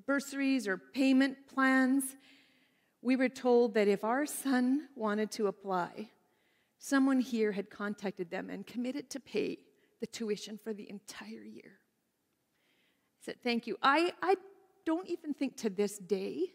bursaries 0.05 0.67
or 0.67 0.75
payment 0.75 1.37
plans, 1.47 2.17
we 3.01 3.15
were 3.15 3.29
told 3.29 3.73
that 3.75 3.87
if 3.87 4.03
our 4.03 4.25
son 4.25 4.89
wanted 4.97 5.31
to 5.31 5.47
apply, 5.47 6.09
someone 6.77 7.21
here 7.21 7.53
had 7.53 7.69
contacted 7.69 8.29
them 8.29 8.49
and 8.49 8.67
committed 8.67 9.09
to 9.11 9.21
pay 9.21 9.59
the 10.01 10.07
tuition 10.07 10.59
for 10.61 10.73
the 10.73 10.89
entire 10.89 11.45
year 11.45 11.79
said, 13.23 13.35
Thank 13.43 13.67
you. 13.67 13.77
I, 13.81 14.13
I 14.21 14.35
don't 14.85 15.07
even 15.09 15.33
think 15.33 15.57
to 15.57 15.69
this 15.69 15.97
day 15.97 16.53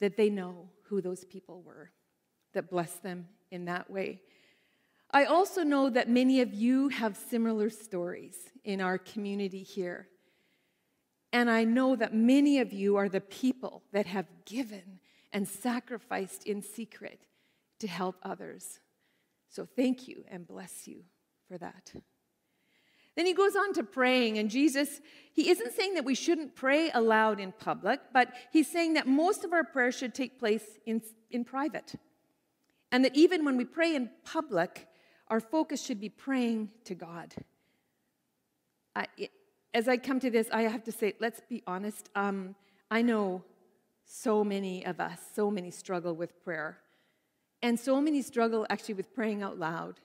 that 0.00 0.16
they 0.16 0.30
know 0.30 0.70
who 0.84 1.00
those 1.00 1.24
people 1.24 1.62
were 1.62 1.90
that 2.54 2.70
blessed 2.70 3.02
them 3.02 3.28
in 3.50 3.66
that 3.66 3.90
way. 3.90 4.20
I 5.10 5.24
also 5.24 5.62
know 5.62 5.88
that 5.90 6.08
many 6.08 6.40
of 6.40 6.52
you 6.52 6.88
have 6.88 7.16
similar 7.16 7.70
stories 7.70 8.36
in 8.64 8.80
our 8.80 8.98
community 8.98 9.62
here. 9.62 10.08
And 11.32 11.50
I 11.50 11.64
know 11.64 11.96
that 11.96 12.14
many 12.14 12.58
of 12.60 12.72
you 12.72 12.96
are 12.96 13.08
the 13.08 13.20
people 13.20 13.82
that 13.92 14.06
have 14.06 14.26
given 14.44 15.00
and 15.32 15.46
sacrificed 15.46 16.44
in 16.44 16.62
secret 16.62 17.26
to 17.80 17.86
help 17.86 18.16
others. 18.22 18.80
So 19.50 19.66
thank 19.66 20.08
you 20.08 20.24
and 20.30 20.46
bless 20.46 20.86
you 20.86 21.04
for 21.48 21.58
that. 21.58 21.92
Then 23.18 23.26
he 23.26 23.34
goes 23.34 23.56
on 23.56 23.72
to 23.72 23.82
praying, 23.82 24.38
and 24.38 24.48
Jesus, 24.48 25.00
he 25.32 25.50
isn't 25.50 25.72
saying 25.72 25.94
that 25.94 26.04
we 26.04 26.14
shouldn't 26.14 26.54
pray 26.54 26.92
aloud 26.94 27.40
in 27.40 27.50
public, 27.50 27.98
but 28.12 28.32
he's 28.52 28.70
saying 28.70 28.94
that 28.94 29.08
most 29.08 29.42
of 29.42 29.52
our 29.52 29.64
prayers 29.64 29.96
should 29.96 30.14
take 30.14 30.38
place 30.38 30.62
in, 30.86 31.02
in 31.28 31.44
private. 31.44 31.96
And 32.92 33.04
that 33.04 33.16
even 33.16 33.44
when 33.44 33.56
we 33.56 33.64
pray 33.64 33.96
in 33.96 34.08
public, 34.24 34.86
our 35.26 35.40
focus 35.40 35.84
should 35.84 36.00
be 36.00 36.08
praying 36.08 36.70
to 36.84 36.94
God. 36.94 37.34
I, 38.94 39.06
as 39.74 39.88
I 39.88 39.96
come 39.96 40.20
to 40.20 40.30
this, 40.30 40.48
I 40.52 40.62
have 40.62 40.84
to 40.84 40.92
say, 40.92 41.14
let's 41.18 41.40
be 41.48 41.64
honest. 41.66 42.10
Um, 42.14 42.54
I 42.88 43.02
know 43.02 43.42
so 44.04 44.44
many 44.44 44.86
of 44.86 45.00
us, 45.00 45.18
so 45.34 45.50
many 45.50 45.72
struggle 45.72 46.14
with 46.14 46.40
prayer. 46.44 46.78
And 47.62 47.80
so 47.80 48.00
many 48.00 48.22
struggle 48.22 48.64
actually 48.70 48.94
with 48.94 49.12
praying 49.12 49.42
out 49.42 49.58
loud. 49.58 49.98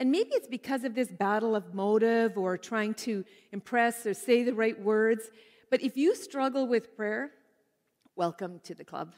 And 0.00 0.10
maybe 0.10 0.30
it's 0.32 0.48
because 0.48 0.84
of 0.84 0.94
this 0.94 1.12
battle 1.12 1.54
of 1.54 1.74
motive 1.74 2.38
or 2.38 2.56
trying 2.56 2.94
to 2.94 3.22
impress 3.52 4.06
or 4.06 4.14
say 4.14 4.42
the 4.42 4.54
right 4.54 4.80
words. 4.80 5.30
But 5.70 5.82
if 5.82 5.94
you 5.94 6.16
struggle 6.16 6.66
with 6.66 6.96
prayer, 6.96 7.30
welcome 8.16 8.60
to 8.64 8.74
the 8.74 8.82
club. 8.82 9.14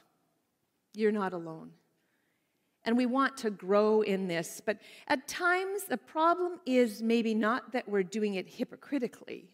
You're 0.93 1.13
not 1.13 1.33
alone. 1.33 1.71
And 2.85 2.97
we 2.97 3.07
want 3.07 3.37
to 3.39 3.51
grow 3.51 4.01
in 4.01 4.27
this. 4.27 4.61
But 4.65 4.79
at 5.07 5.29
times, 5.29 5.85
the 5.85 5.97
problem 5.97 6.59
is 6.67 7.01
maybe 7.01 7.33
not 7.33 7.73
that 7.75 7.89
we're 7.89 8.03
doing 8.03 8.35
it 8.35 8.49
hypocritically. 8.49 9.51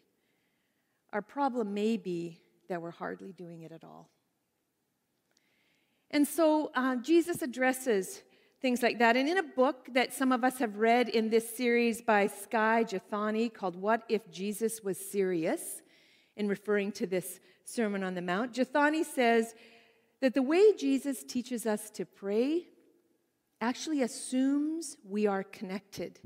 Our 1.12 1.20
problem 1.20 1.74
may 1.74 1.98
be 1.98 2.40
that 2.70 2.80
we're 2.80 2.90
hardly 2.90 3.32
doing 3.32 3.62
it 3.62 3.70
at 3.70 3.84
all. 3.84 4.08
And 6.10 6.26
so 6.26 6.70
uh, 6.74 6.96
Jesus 6.96 7.42
addresses 7.42 8.22
things 8.60 8.82
like 8.82 8.98
that. 8.98 9.16
And 9.16 9.28
in 9.28 9.38
a 9.38 9.42
book 9.42 9.88
that 9.92 10.12
some 10.12 10.32
of 10.32 10.44
us 10.44 10.58
have 10.58 10.76
read 10.76 11.08
in 11.08 11.30
this 11.30 11.56
series 11.56 12.02
by 12.02 12.26
Skye 12.26 12.84
Jethani 12.84 13.52
called 13.52 13.76
What 13.76 14.02
If 14.08 14.30
Jesus 14.30 14.82
Was 14.82 14.98
Serious, 14.98 15.82
in 16.36 16.48
referring 16.48 16.92
to 16.92 17.06
this 17.06 17.40
Sermon 17.64 18.02
on 18.02 18.14
the 18.14 18.22
Mount, 18.22 18.54
Jathani 18.54 19.04
says 19.04 19.54
that 20.20 20.34
the 20.34 20.42
way 20.42 20.72
Jesus 20.72 21.22
teaches 21.24 21.66
us 21.66 21.90
to 21.90 22.06
pray 22.06 22.68
actually 23.60 24.02
assumes 24.02 24.96
we 25.04 25.26
are 25.26 25.42
connected. 25.42 26.20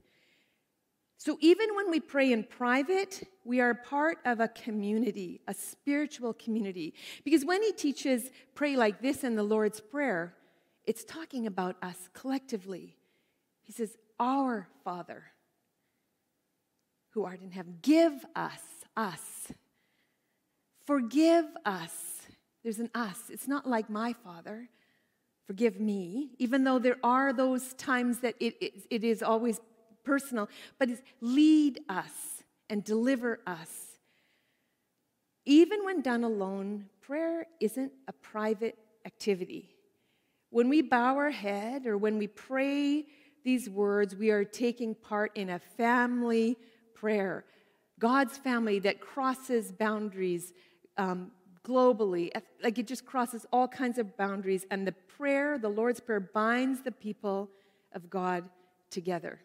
So 1.16 1.38
even 1.40 1.74
when 1.74 1.90
we 1.90 2.00
pray 2.00 2.32
in 2.32 2.44
private, 2.44 3.26
we 3.44 3.60
are 3.60 3.74
part 3.74 4.18
of 4.24 4.40
a 4.40 4.48
community, 4.48 5.40
a 5.48 5.54
spiritual 5.54 6.34
community. 6.34 6.94
Because 7.24 7.44
when 7.44 7.62
he 7.62 7.72
teaches 7.72 8.30
pray 8.54 8.76
like 8.76 9.00
this 9.00 9.24
in 9.24 9.34
the 9.34 9.42
Lord's 9.42 9.80
Prayer, 9.80 10.34
it's 10.84 11.04
talking 11.04 11.46
about 11.46 11.76
us 11.82 12.08
collectively. 12.12 12.96
He 13.62 13.72
says, 13.72 13.96
Our 14.18 14.68
Father 14.84 15.24
who 17.12 17.24
art 17.24 17.42
in 17.42 17.50
heaven, 17.50 17.78
give 17.82 18.24
us, 18.34 18.62
us. 18.96 19.52
Forgive 20.86 21.44
us. 21.64 21.92
There's 22.62 22.78
an 22.78 22.90
us. 22.94 23.18
It's 23.28 23.46
not 23.46 23.68
like 23.68 23.90
my 23.90 24.14
Father. 24.24 24.68
Forgive 25.46 25.80
me, 25.80 26.30
even 26.38 26.64
though 26.64 26.78
there 26.78 26.96
are 27.02 27.32
those 27.32 27.74
times 27.74 28.18
that 28.20 28.34
it, 28.40 28.56
it, 28.60 28.86
it 28.90 29.04
is 29.04 29.22
always 29.22 29.60
personal, 30.04 30.48
but 30.78 30.88
it's 30.88 31.02
lead 31.20 31.80
us 31.88 32.42
and 32.70 32.82
deliver 32.82 33.40
us. 33.46 33.98
Even 35.44 35.84
when 35.84 36.00
done 36.00 36.24
alone, 36.24 36.86
prayer 37.00 37.46
isn't 37.60 37.92
a 38.08 38.12
private 38.12 38.78
activity. 39.04 39.68
When 40.52 40.68
we 40.68 40.82
bow 40.82 41.16
our 41.16 41.30
head 41.30 41.86
or 41.86 41.96
when 41.96 42.18
we 42.18 42.26
pray 42.26 43.06
these 43.42 43.70
words, 43.70 44.14
we 44.14 44.30
are 44.30 44.44
taking 44.44 44.94
part 44.94 45.34
in 45.34 45.48
a 45.48 45.58
family 45.58 46.58
prayer. 46.94 47.46
God's 47.98 48.36
family 48.36 48.78
that 48.80 49.00
crosses 49.00 49.72
boundaries 49.72 50.52
um, 50.98 51.30
globally. 51.64 52.30
Like 52.62 52.78
it 52.78 52.86
just 52.86 53.06
crosses 53.06 53.46
all 53.50 53.66
kinds 53.66 53.96
of 53.96 54.14
boundaries. 54.18 54.66
And 54.70 54.86
the 54.86 54.92
prayer, 54.92 55.56
the 55.56 55.70
Lord's 55.70 56.00
Prayer, 56.00 56.20
binds 56.20 56.82
the 56.82 56.92
people 56.92 57.48
of 57.94 58.10
God 58.10 58.44
together. 58.90 59.40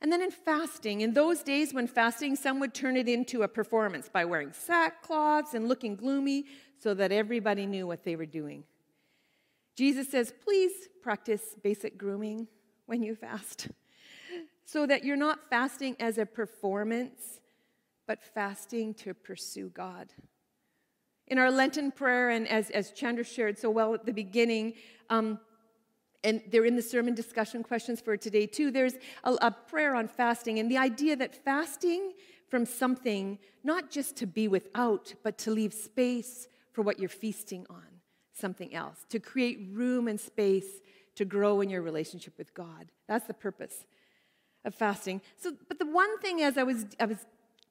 And 0.00 0.10
then 0.10 0.22
in 0.22 0.30
fasting, 0.30 1.02
in 1.02 1.12
those 1.12 1.42
days 1.42 1.74
when 1.74 1.86
fasting, 1.86 2.34
some 2.34 2.60
would 2.60 2.72
turn 2.72 2.96
it 2.96 3.10
into 3.10 3.42
a 3.42 3.48
performance 3.48 4.08
by 4.08 4.24
wearing 4.24 4.52
sackcloths 4.52 5.52
and 5.52 5.68
looking 5.68 5.96
gloomy 5.96 6.46
so 6.78 6.94
that 6.94 7.12
everybody 7.12 7.66
knew 7.66 7.86
what 7.86 8.04
they 8.04 8.16
were 8.16 8.24
doing. 8.24 8.64
Jesus 9.78 10.08
says, 10.08 10.34
please 10.42 10.72
practice 11.02 11.54
basic 11.62 11.96
grooming 11.96 12.48
when 12.86 13.00
you 13.00 13.14
fast 13.14 13.68
so 14.64 14.84
that 14.86 15.04
you're 15.04 15.16
not 15.16 15.48
fasting 15.48 15.94
as 16.00 16.18
a 16.18 16.26
performance, 16.26 17.38
but 18.04 18.20
fasting 18.20 18.92
to 18.94 19.14
pursue 19.14 19.68
God. 19.68 20.12
In 21.28 21.38
our 21.38 21.52
Lenten 21.52 21.92
prayer, 21.92 22.30
and 22.30 22.48
as, 22.48 22.70
as 22.70 22.90
Chandra 22.90 23.22
shared 23.22 23.56
so 23.56 23.70
well 23.70 23.94
at 23.94 24.04
the 24.04 24.12
beginning, 24.12 24.74
um, 25.10 25.38
and 26.24 26.42
they're 26.50 26.64
in 26.64 26.74
the 26.74 26.82
sermon 26.82 27.14
discussion 27.14 27.62
questions 27.62 28.00
for 28.00 28.16
today 28.16 28.46
too, 28.46 28.72
there's 28.72 28.94
a, 29.22 29.34
a 29.42 29.52
prayer 29.52 29.94
on 29.94 30.08
fasting 30.08 30.58
and 30.58 30.68
the 30.68 30.78
idea 30.78 31.14
that 31.14 31.44
fasting 31.44 32.14
from 32.48 32.66
something, 32.66 33.38
not 33.62 33.92
just 33.92 34.16
to 34.16 34.26
be 34.26 34.48
without, 34.48 35.14
but 35.22 35.38
to 35.38 35.52
leave 35.52 35.72
space 35.72 36.48
for 36.72 36.82
what 36.82 36.98
you're 36.98 37.08
feasting 37.08 37.64
on 37.70 37.97
something 38.38 38.74
else, 38.74 39.04
to 39.10 39.18
create 39.18 39.68
room 39.72 40.08
and 40.08 40.20
space 40.20 40.80
to 41.16 41.24
grow 41.24 41.60
in 41.60 41.68
your 41.68 41.82
relationship 41.82 42.34
with 42.38 42.54
God. 42.54 42.90
That's 43.08 43.26
the 43.26 43.34
purpose 43.34 43.86
of 44.64 44.74
fasting. 44.74 45.20
So, 45.36 45.52
but 45.68 45.78
the 45.78 45.86
one 45.86 46.18
thing 46.20 46.42
as 46.42 46.56
I 46.56 46.62
was, 46.62 46.86
I 47.00 47.06
was 47.06 47.18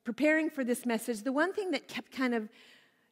preparing 0.04 0.50
for 0.50 0.64
this 0.64 0.86
message, 0.86 1.24
the 1.24 1.32
one 1.32 1.54
thing 1.54 1.72
that 1.72 1.88
kept 1.88 2.12
kind 2.12 2.34
of 2.34 2.50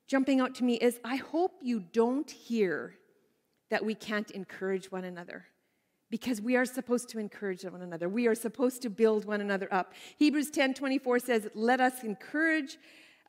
jumping 0.08 0.40
out 0.40 0.56
to 0.56 0.64
me 0.64 0.76
is 0.76 1.00
I 1.04 1.16
hope 1.16 1.54
you 1.62 1.80
don't 1.80 2.30
hear 2.30 2.96
that 3.70 3.84
we 3.84 3.96
can't 3.96 4.30
encourage 4.32 4.92
one 4.92 5.06
another 5.06 5.46
because 6.10 6.40
we 6.42 6.56
are 6.56 6.66
supposed 6.66 7.10
to 7.10 7.20
encourage 7.20 7.64
one 7.64 7.82
another. 7.82 8.08
We 8.08 8.28
are 8.28 8.36
supposed 8.36 8.82
to 8.84 8.90
build 8.90 9.26
one 9.26 9.42
another 9.42 9.68
up. 9.74 9.94
Hebrews 10.18 10.52
10 10.52 10.74
24 10.74 11.20
says, 11.20 11.48
Let 11.56 11.82
us 11.82 12.04
encourage 12.04 12.78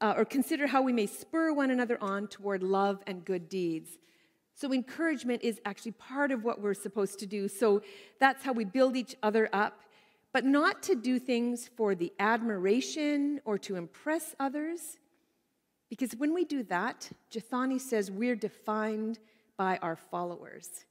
uh, 0.01 0.15
or 0.17 0.25
consider 0.25 0.67
how 0.67 0.83
we 0.83 0.93
may 0.93 1.07
spur 1.07 1.53
one 1.53 1.71
another 1.71 1.99
on 2.01 2.29
toward 2.29 2.63
love 2.63 3.03
and 3.07 3.25
good 3.25 3.49
deeds. 3.49 3.99
So, 4.57 4.73
encouragement 4.73 5.43
is 5.43 5.61
actually 5.67 5.93
part 5.93 6.33
of 6.33 6.43
what 6.43 6.63
we're 6.63 6.73
supposed 6.73 7.19
to 7.19 7.27
do. 7.27 7.47
So, 7.47 7.83
that's 8.19 8.43
how 8.43 8.55
we 8.55 8.65
build 8.65 8.97
each 8.97 9.15
other 9.23 9.51
up, 9.53 9.83
but 10.33 10.47
not 10.47 10.83
to 10.85 10.95
do 10.95 11.19
things 11.19 11.69
for 11.77 11.95
the 11.95 12.11
admiration 12.19 13.43
or 13.45 13.59
to 13.59 13.77
impress 13.77 14.35
others. 14.41 14.97
Because 15.91 16.13
when 16.17 16.33
we 16.33 16.47
do 16.47 16.63
that, 16.65 17.11
Jethani 17.31 17.79
says 17.79 18.11
we're 18.11 18.35
defined 18.35 19.19
by 19.59 19.77
our 19.83 19.95
followers. 19.95 20.87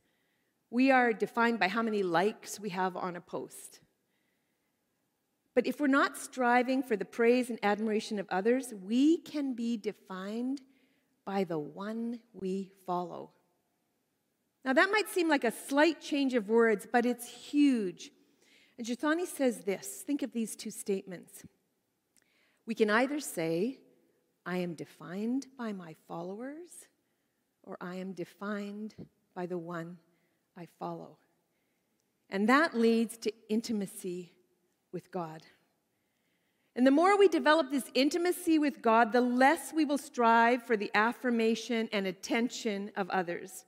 We 0.69 0.91
are 0.91 1.11
defined 1.11 1.59
by 1.59 1.67
how 1.67 1.81
many 1.81 2.03
likes 2.03 2.59
we 2.59 2.69
have 2.69 2.95
on 2.95 3.15
a 3.15 3.21
post. 3.21 3.79
But 5.55 5.65
if 5.65 5.79
we're 5.79 5.87
not 5.87 6.17
striving 6.17 6.83
for 6.83 6.95
the 6.95 7.05
praise 7.05 7.49
and 7.49 7.57
admiration 7.63 8.19
of 8.19 8.27
others, 8.29 8.75
we 8.85 9.17
can 9.17 9.55
be 9.55 9.75
defined 9.75 10.61
by 11.25 11.45
the 11.45 11.57
one 11.57 12.19
we 12.33 12.69
follow. 12.85 13.31
Now, 14.65 14.73
that 14.73 14.89
might 14.91 15.07
seem 15.07 15.29
like 15.29 15.43
a 15.43 15.51
slight 15.51 16.01
change 16.01 16.33
of 16.33 16.49
words, 16.49 16.87
but 16.91 17.05
it's 17.05 17.27
huge. 17.29 18.11
And 18.79 18.85
Jethani 18.85 19.27
says 19.27 19.59
this 19.59 20.03
think 20.05 20.23
of 20.23 20.33
these 20.33 20.55
two 20.55 20.71
statements. 20.71 21.43
We 22.65 22.73
can 22.73 22.89
either 22.89 23.19
say, 23.19 23.77
I 24.43 24.57
am 24.57 24.73
defined 24.73 25.45
by 25.55 25.71
my 25.71 25.95
followers, 26.07 26.87
or 27.61 27.77
I 27.79 27.95
am 27.95 28.13
defined 28.13 28.95
by 29.35 29.45
the 29.45 29.57
one 29.57 29.97
I 30.57 30.67
follow. 30.79 31.19
And 32.31 32.49
that 32.49 32.75
leads 32.75 33.17
to 33.19 33.31
intimacy 33.49 34.33
with 34.91 35.11
God. 35.11 35.43
And 36.75 36.87
the 36.87 36.91
more 36.91 37.17
we 37.19 37.27
develop 37.27 37.69
this 37.69 37.91
intimacy 37.93 38.57
with 38.57 38.81
God, 38.81 39.11
the 39.11 39.21
less 39.21 39.71
we 39.71 39.85
will 39.85 39.99
strive 39.99 40.63
for 40.63 40.75
the 40.75 40.89
affirmation 40.95 41.87
and 41.91 42.07
attention 42.07 42.91
of 42.95 43.11
others. 43.11 43.65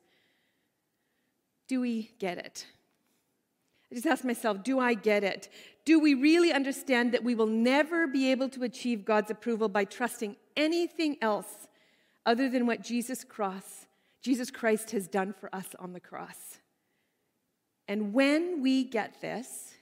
Do 1.68 1.82
we 1.82 2.12
get 2.20 2.38
it? 2.38 2.66
I 3.92 3.96
just 3.96 4.08
ask 4.08 4.24
myself, 4.24 4.64
do 4.64 4.80
I 4.80 4.94
get 4.94 5.24
it? 5.24 5.50
Do 5.86 6.00
we 6.00 6.14
really 6.14 6.52
understand 6.52 7.14
that 7.14 7.24
we 7.24 7.36
will 7.36 7.48
never 7.48 8.08
be 8.08 8.32
able 8.32 8.50
to 8.50 8.64
achieve 8.64 9.06
God's 9.06 9.32
approval 9.32 9.70
by 9.70 9.86
trusting 9.86 10.36
anything 10.58 11.18
else 11.22 11.68
other 12.26 12.50
than 12.50 12.66
what 12.66 12.82
Jesus 12.82 13.24
cross, 13.24 13.86
Jesus 14.22 14.52
Christ 14.52 14.92
has 14.92 15.08
done 15.08 15.34
for 15.34 15.54
us 15.56 15.68
on 15.80 15.94
the 15.94 16.02
cross? 16.02 16.60
And 17.88 18.14
when 18.14 18.62
we 18.62 18.84
get 18.84 19.22
this, 19.22 19.76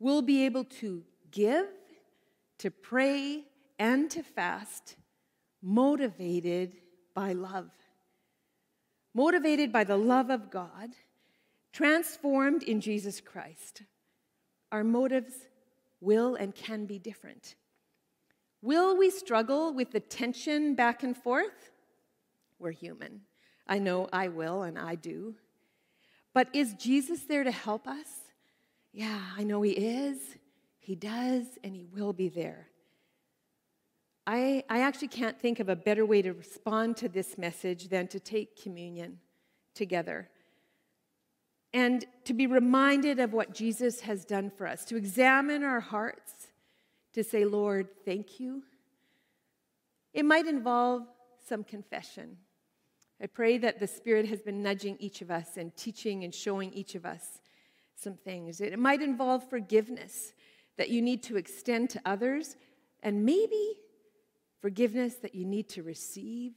we'll 0.00 0.22
be 0.22 0.44
able 0.44 0.64
to 0.64 1.04
give, 1.30 1.66
to 2.58 2.70
pray, 2.72 3.44
and 3.78 4.10
to 4.10 4.22
fast, 4.24 4.96
motivated 5.62 6.72
by 7.14 7.32
love 7.32 7.70
motivated 9.16 9.72
by 9.72 9.82
the 9.82 9.96
love 9.96 10.28
of 10.28 10.50
God, 10.50 10.90
transformed 11.72 12.62
in 12.62 12.82
Jesus 12.82 13.18
Christ, 13.18 13.80
our 14.70 14.84
motives 14.84 15.32
will 16.02 16.34
and 16.34 16.54
can 16.54 16.84
be 16.84 16.98
different. 16.98 17.54
Will 18.60 18.94
we 18.94 19.08
struggle 19.08 19.72
with 19.72 19.90
the 19.90 20.00
tension 20.00 20.74
back 20.74 21.02
and 21.02 21.16
forth? 21.16 21.70
We're 22.58 22.72
human. 22.72 23.22
I 23.66 23.78
know 23.78 24.06
I 24.12 24.28
will 24.28 24.64
and 24.64 24.78
I 24.78 24.96
do. 24.96 25.34
But 26.34 26.48
is 26.52 26.74
Jesus 26.74 27.22
there 27.22 27.42
to 27.42 27.50
help 27.50 27.88
us? 27.88 28.08
Yeah, 28.92 29.18
I 29.34 29.44
know 29.44 29.62
He 29.62 29.72
is. 29.72 30.18
He 30.78 30.94
does, 30.94 31.46
and 31.64 31.74
He 31.74 31.86
will 31.86 32.12
be 32.12 32.28
there. 32.28 32.68
I, 34.26 34.64
I 34.68 34.80
actually 34.80 35.08
can't 35.08 35.38
think 35.38 35.60
of 35.60 35.68
a 35.68 35.76
better 35.76 36.04
way 36.04 36.20
to 36.22 36.32
respond 36.32 36.96
to 36.98 37.08
this 37.08 37.38
message 37.38 37.88
than 37.88 38.08
to 38.08 38.18
take 38.18 38.60
communion 38.60 39.18
together 39.74 40.28
and 41.72 42.04
to 42.24 42.32
be 42.32 42.46
reminded 42.46 43.20
of 43.20 43.32
what 43.32 43.54
Jesus 43.54 44.00
has 44.00 44.24
done 44.24 44.50
for 44.50 44.66
us, 44.66 44.84
to 44.86 44.96
examine 44.96 45.62
our 45.62 45.80
hearts, 45.80 46.48
to 47.12 47.22
say, 47.22 47.44
Lord, 47.44 47.88
thank 48.04 48.40
you. 48.40 48.62
It 50.12 50.24
might 50.24 50.46
involve 50.46 51.02
some 51.46 51.62
confession. 51.62 52.38
I 53.22 53.26
pray 53.26 53.58
that 53.58 53.78
the 53.78 53.86
Spirit 53.86 54.26
has 54.28 54.40
been 54.40 54.62
nudging 54.62 54.96
each 54.98 55.22
of 55.22 55.30
us 55.30 55.56
and 55.56 55.76
teaching 55.76 56.24
and 56.24 56.34
showing 56.34 56.72
each 56.72 56.94
of 56.94 57.04
us 57.04 57.40
some 57.94 58.14
things. 58.14 58.60
It 58.60 58.78
might 58.78 59.02
involve 59.02 59.48
forgiveness 59.48 60.32
that 60.78 60.90
you 60.90 61.00
need 61.00 61.22
to 61.24 61.36
extend 61.36 61.90
to 61.90 62.00
others, 62.04 62.56
and 63.02 63.24
maybe 63.24 63.76
forgiveness 64.60 65.14
that 65.16 65.34
you 65.34 65.44
need 65.44 65.68
to 65.70 65.82
receive 65.82 66.52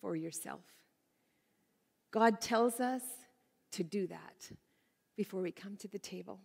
for 0.00 0.16
yourself. 0.16 0.62
God 2.10 2.40
tells 2.40 2.80
us 2.80 3.02
to 3.72 3.82
do 3.82 4.06
that 4.06 4.50
before 5.16 5.40
we 5.40 5.50
come 5.50 5.76
to 5.76 5.88
the 5.88 5.98
table. 5.98 6.40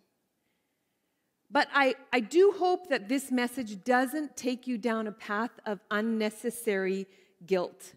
But 1.51 1.67
I, 1.73 1.95
I 2.13 2.19
do 2.19 2.53
hope 2.57 2.89
that 2.89 3.09
this 3.09 3.31
message 3.31 3.83
doesn't 3.83 4.37
take 4.37 4.67
you 4.67 4.77
down 4.77 5.07
a 5.07 5.11
path 5.11 5.51
of 5.65 5.79
unnecessary 5.89 7.07
guilt. 7.45 7.93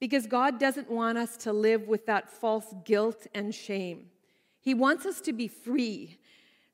Because 0.00 0.26
God 0.26 0.58
doesn't 0.58 0.90
want 0.90 1.18
us 1.18 1.36
to 1.38 1.52
live 1.52 1.88
with 1.88 2.06
that 2.06 2.30
false 2.30 2.74
guilt 2.84 3.26
and 3.34 3.54
shame. 3.54 4.06
He 4.60 4.74
wants 4.74 5.06
us 5.06 5.20
to 5.22 5.32
be 5.32 5.48
free. 5.48 6.18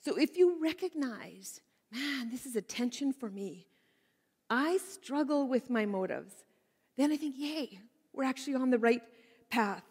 So 0.01 0.17
if 0.17 0.37
you 0.37 0.57
recognize, 0.63 1.61
man, 1.93 2.31
this 2.31 2.47
is 2.47 2.57
a 2.57 2.63
tension 2.63 3.13
for 3.13 3.31
me, 3.31 3.67
I 4.51 4.79
struggle 4.79 5.47
with 5.47 5.71
my 5.71 5.87
motives, 5.87 6.33
then 6.97 7.13
I 7.13 7.17
think, 7.17 7.37
yay, 7.39 7.79
we're 8.13 8.25
actually 8.25 8.55
on 8.55 8.71
the 8.71 8.79
right 8.79 9.03
path. 9.51 9.85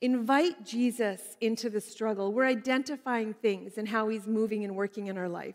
Invite 0.00 0.64
Jesus 0.64 1.36
into 1.40 1.70
the 1.70 1.80
struggle. 1.80 2.32
We're 2.32 2.46
identifying 2.46 3.34
things 3.34 3.78
and 3.78 3.88
how 3.88 4.08
he's 4.08 4.26
moving 4.26 4.64
and 4.64 4.74
working 4.74 5.06
in 5.06 5.16
our 5.16 5.28
life. 5.28 5.54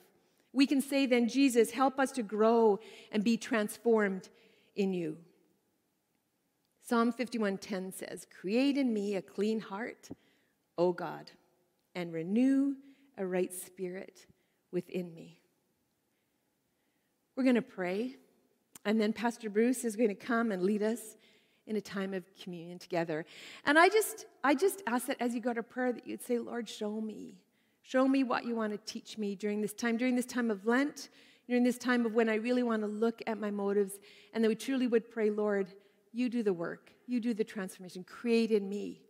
We 0.53 0.65
can 0.65 0.81
say 0.81 1.05
then, 1.05 1.27
Jesus, 1.27 1.71
help 1.71 1.99
us 1.99 2.11
to 2.13 2.23
grow 2.23 2.79
and 3.11 3.23
be 3.23 3.35
transformed 3.35 4.29
in 4.75 4.93
you. 4.93 5.17
Psalm 6.81 7.11
51:10 7.11 7.91
says, 7.91 8.25
"Create 8.25 8.77
in 8.77 8.93
me 8.93 9.15
a 9.15 9.21
clean 9.21 9.59
heart, 9.59 10.09
O 10.77 10.93
God, 10.93 11.31
and 11.93 12.13
renew 12.13 12.77
a 13.17 13.27
right 13.27 13.53
spirit 13.53 14.25
within 14.71 15.13
me." 15.13 15.41
We're 17.35 17.43
going 17.43 17.55
to 17.55 17.61
pray, 17.61 18.15
and 18.87 19.01
then 19.01 19.11
Pastor 19.11 19.49
Bruce 19.49 19.83
is 19.83 19.97
going 19.97 20.07
to 20.07 20.15
come 20.15 20.53
and 20.53 20.63
lead 20.63 20.81
us 20.81 21.17
in 21.67 21.75
a 21.75 21.81
time 21.81 22.13
of 22.13 22.23
communion 22.41 22.79
together. 22.79 23.25
And 23.65 23.77
I 23.77 23.89
just, 23.89 24.25
I 24.45 24.55
just 24.55 24.81
ask 24.87 25.07
that 25.07 25.17
as 25.19 25.35
you 25.35 25.41
go 25.41 25.53
to 25.53 25.61
prayer 25.61 25.91
that 25.91 26.07
you'd 26.07 26.23
say, 26.23 26.39
Lord, 26.39 26.69
show 26.69 27.01
me. 27.01 27.35
Show 27.81 28.07
me 28.07 28.23
what 28.23 28.45
you 28.45 28.55
want 28.55 28.71
to 28.71 28.79
teach 28.91 29.17
me 29.17 29.35
during 29.35 29.59
this 29.59 29.73
time, 29.73 29.97
during 29.97 30.15
this 30.15 30.25
time 30.25 30.49
of 30.49 30.65
Lent, 30.65 31.09
during 31.49 31.65
this 31.65 31.77
time 31.77 32.05
of 32.05 32.13
when 32.13 32.29
I 32.29 32.35
really 32.35 32.63
want 32.63 32.81
to 32.81 32.87
look 32.87 33.21
at 33.27 33.37
my 33.37 33.51
motives, 33.51 33.99
and 34.33 34.41
that 34.41 34.47
we 34.47 34.55
truly 34.55 34.87
would 34.87 35.11
pray, 35.11 35.29
Lord, 35.31 35.67
you 36.13 36.29
do 36.29 36.41
the 36.41 36.53
work, 36.53 36.93
you 37.07 37.19
do 37.19 37.33
the 37.33 37.43
transformation, 37.43 38.05
create 38.05 38.51
in 38.51 38.69
me 38.69 39.01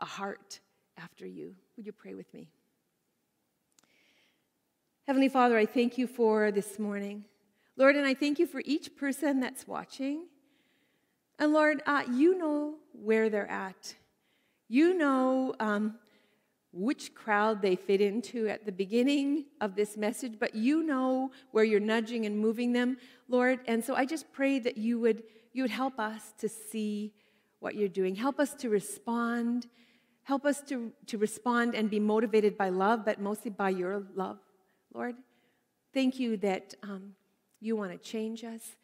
a 0.00 0.06
heart 0.06 0.60
after 0.96 1.26
you. 1.26 1.54
Would 1.76 1.84
you 1.84 1.92
pray 1.92 2.14
with 2.14 2.32
me? 2.32 2.48
Heavenly 5.06 5.28
Father, 5.28 5.58
I 5.58 5.66
thank 5.66 5.98
you 5.98 6.06
for 6.06 6.50
this 6.50 6.78
morning. 6.78 7.24
Lord, 7.76 7.96
and 7.96 8.06
I 8.06 8.14
thank 8.14 8.38
you 8.38 8.46
for 8.46 8.62
each 8.64 8.96
person 8.96 9.40
that's 9.40 9.66
watching. 9.66 10.26
And 11.38 11.52
Lord, 11.52 11.82
uh, 11.86 12.02
you 12.12 12.36
know 12.36 12.74
where 12.92 13.30
they're 13.30 13.50
at. 13.50 13.94
You 14.68 14.94
know 14.94 15.54
um, 15.58 15.94
which 16.72 17.14
crowd 17.14 17.62
they 17.62 17.76
fit 17.76 18.00
into 18.00 18.48
at 18.48 18.66
the 18.66 18.72
beginning 18.72 19.46
of 19.60 19.74
this 19.74 19.96
message, 19.96 20.34
but 20.38 20.54
you 20.54 20.82
know 20.82 21.32
where 21.50 21.64
you're 21.64 21.80
nudging 21.80 22.26
and 22.26 22.38
moving 22.38 22.72
them, 22.72 22.98
Lord. 23.28 23.60
And 23.66 23.84
so 23.84 23.94
I 23.94 24.04
just 24.04 24.32
pray 24.32 24.58
that 24.60 24.76
you 24.76 25.00
would, 25.00 25.22
you 25.52 25.62
would 25.62 25.70
help 25.70 25.98
us 25.98 26.34
to 26.38 26.48
see 26.48 27.12
what 27.58 27.74
you're 27.74 27.88
doing. 27.88 28.14
Help 28.14 28.38
us 28.38 28.54
to 28.54 28.68
respond. 28.68 29.66
Help 30.22 30.44
us 30.44 30.60
to, 30.68 30.92
to 31.06 31.18
respond 31.18 31.74
and 31.74 31.90
be 31.90 31.98
motivated 31.98 32.56
by 32.56 32.68
love, 32.68 33.04
but 33.04 33.20
mostly 33.20 33.50
by 33.50 33.70
your 33.70 34.04
love, 34.14 34.38
Lord. 34.92 35.16
Thank 35.92 36.20
you 36.20 36.36
that 36.36 36.74
um, 36.82 37.14
you 37.60 37.76
want 37.76 37.92
to 37.92 37.98
change 37.98 38.44
us. 38.44 38.76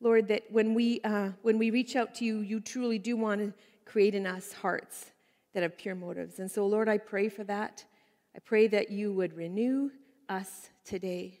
Lord, 0.00 0.28
that 0.28 0.44
when 0.50 0.74
we, 0.74 1.00
uh, 1.02 1.30
when 1.42 1.58
we 1.58 1.70
reach 1.70 1.96
out 1.96 2.14
to 2.16 2.24
you, 2.24 2.40
you 2.40 2.60
truly 2.60 2.98
do 2.98 3.16
want 3.16 3.40
to 3.40 3.52
create 3.84 4.14
in 4.14 4.26
us 4.26 4.52
hearts 4.52 5.06
that 5.52 5.62
have 5.62 5.76
pure 5.76 5.94
motives. 5.94 6.38
And 6.38 6.50
so, 6.50 6.66
Lord, 6.66 6.88
I 6.88 6.98
pray 6.98 7.28
for 7.28 7.44
that. 7.44 7.84
I 8.34 8.38
pray 8.38 8.66
that 8.68 8.90
you 8.90 9.12
would 9.12 9.36
renew 9.36 9.90
us 10.28 10.70
today 10.84 11.40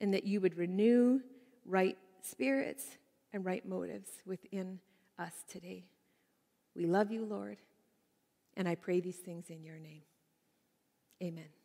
and 0.00 0.14
that 0.14 0.24
you 0.24 0.40
would 0.40 0.56
renew 0.56 1.20
right 1.66 1.98
spirits 2.22 2.86
and 3.32 3.44
right 3.44 3.66
motives 3.66 4.10
within 4.24 4.78
us 5.18 5.32
today. 5.48 5.84
We 6.74 6.86
love 6.86 7.10
you, 7.10 7.24
Lord, 7.24 7.58
and 8.56 8.68
I 8.68 8.76
pray 8.76 9.00
these 9.00 9.16
things 9.16 9.50
in 9.50 9.62
your 9.64 9.78
name. 9.78 10.02
Amen. 11.22 11.59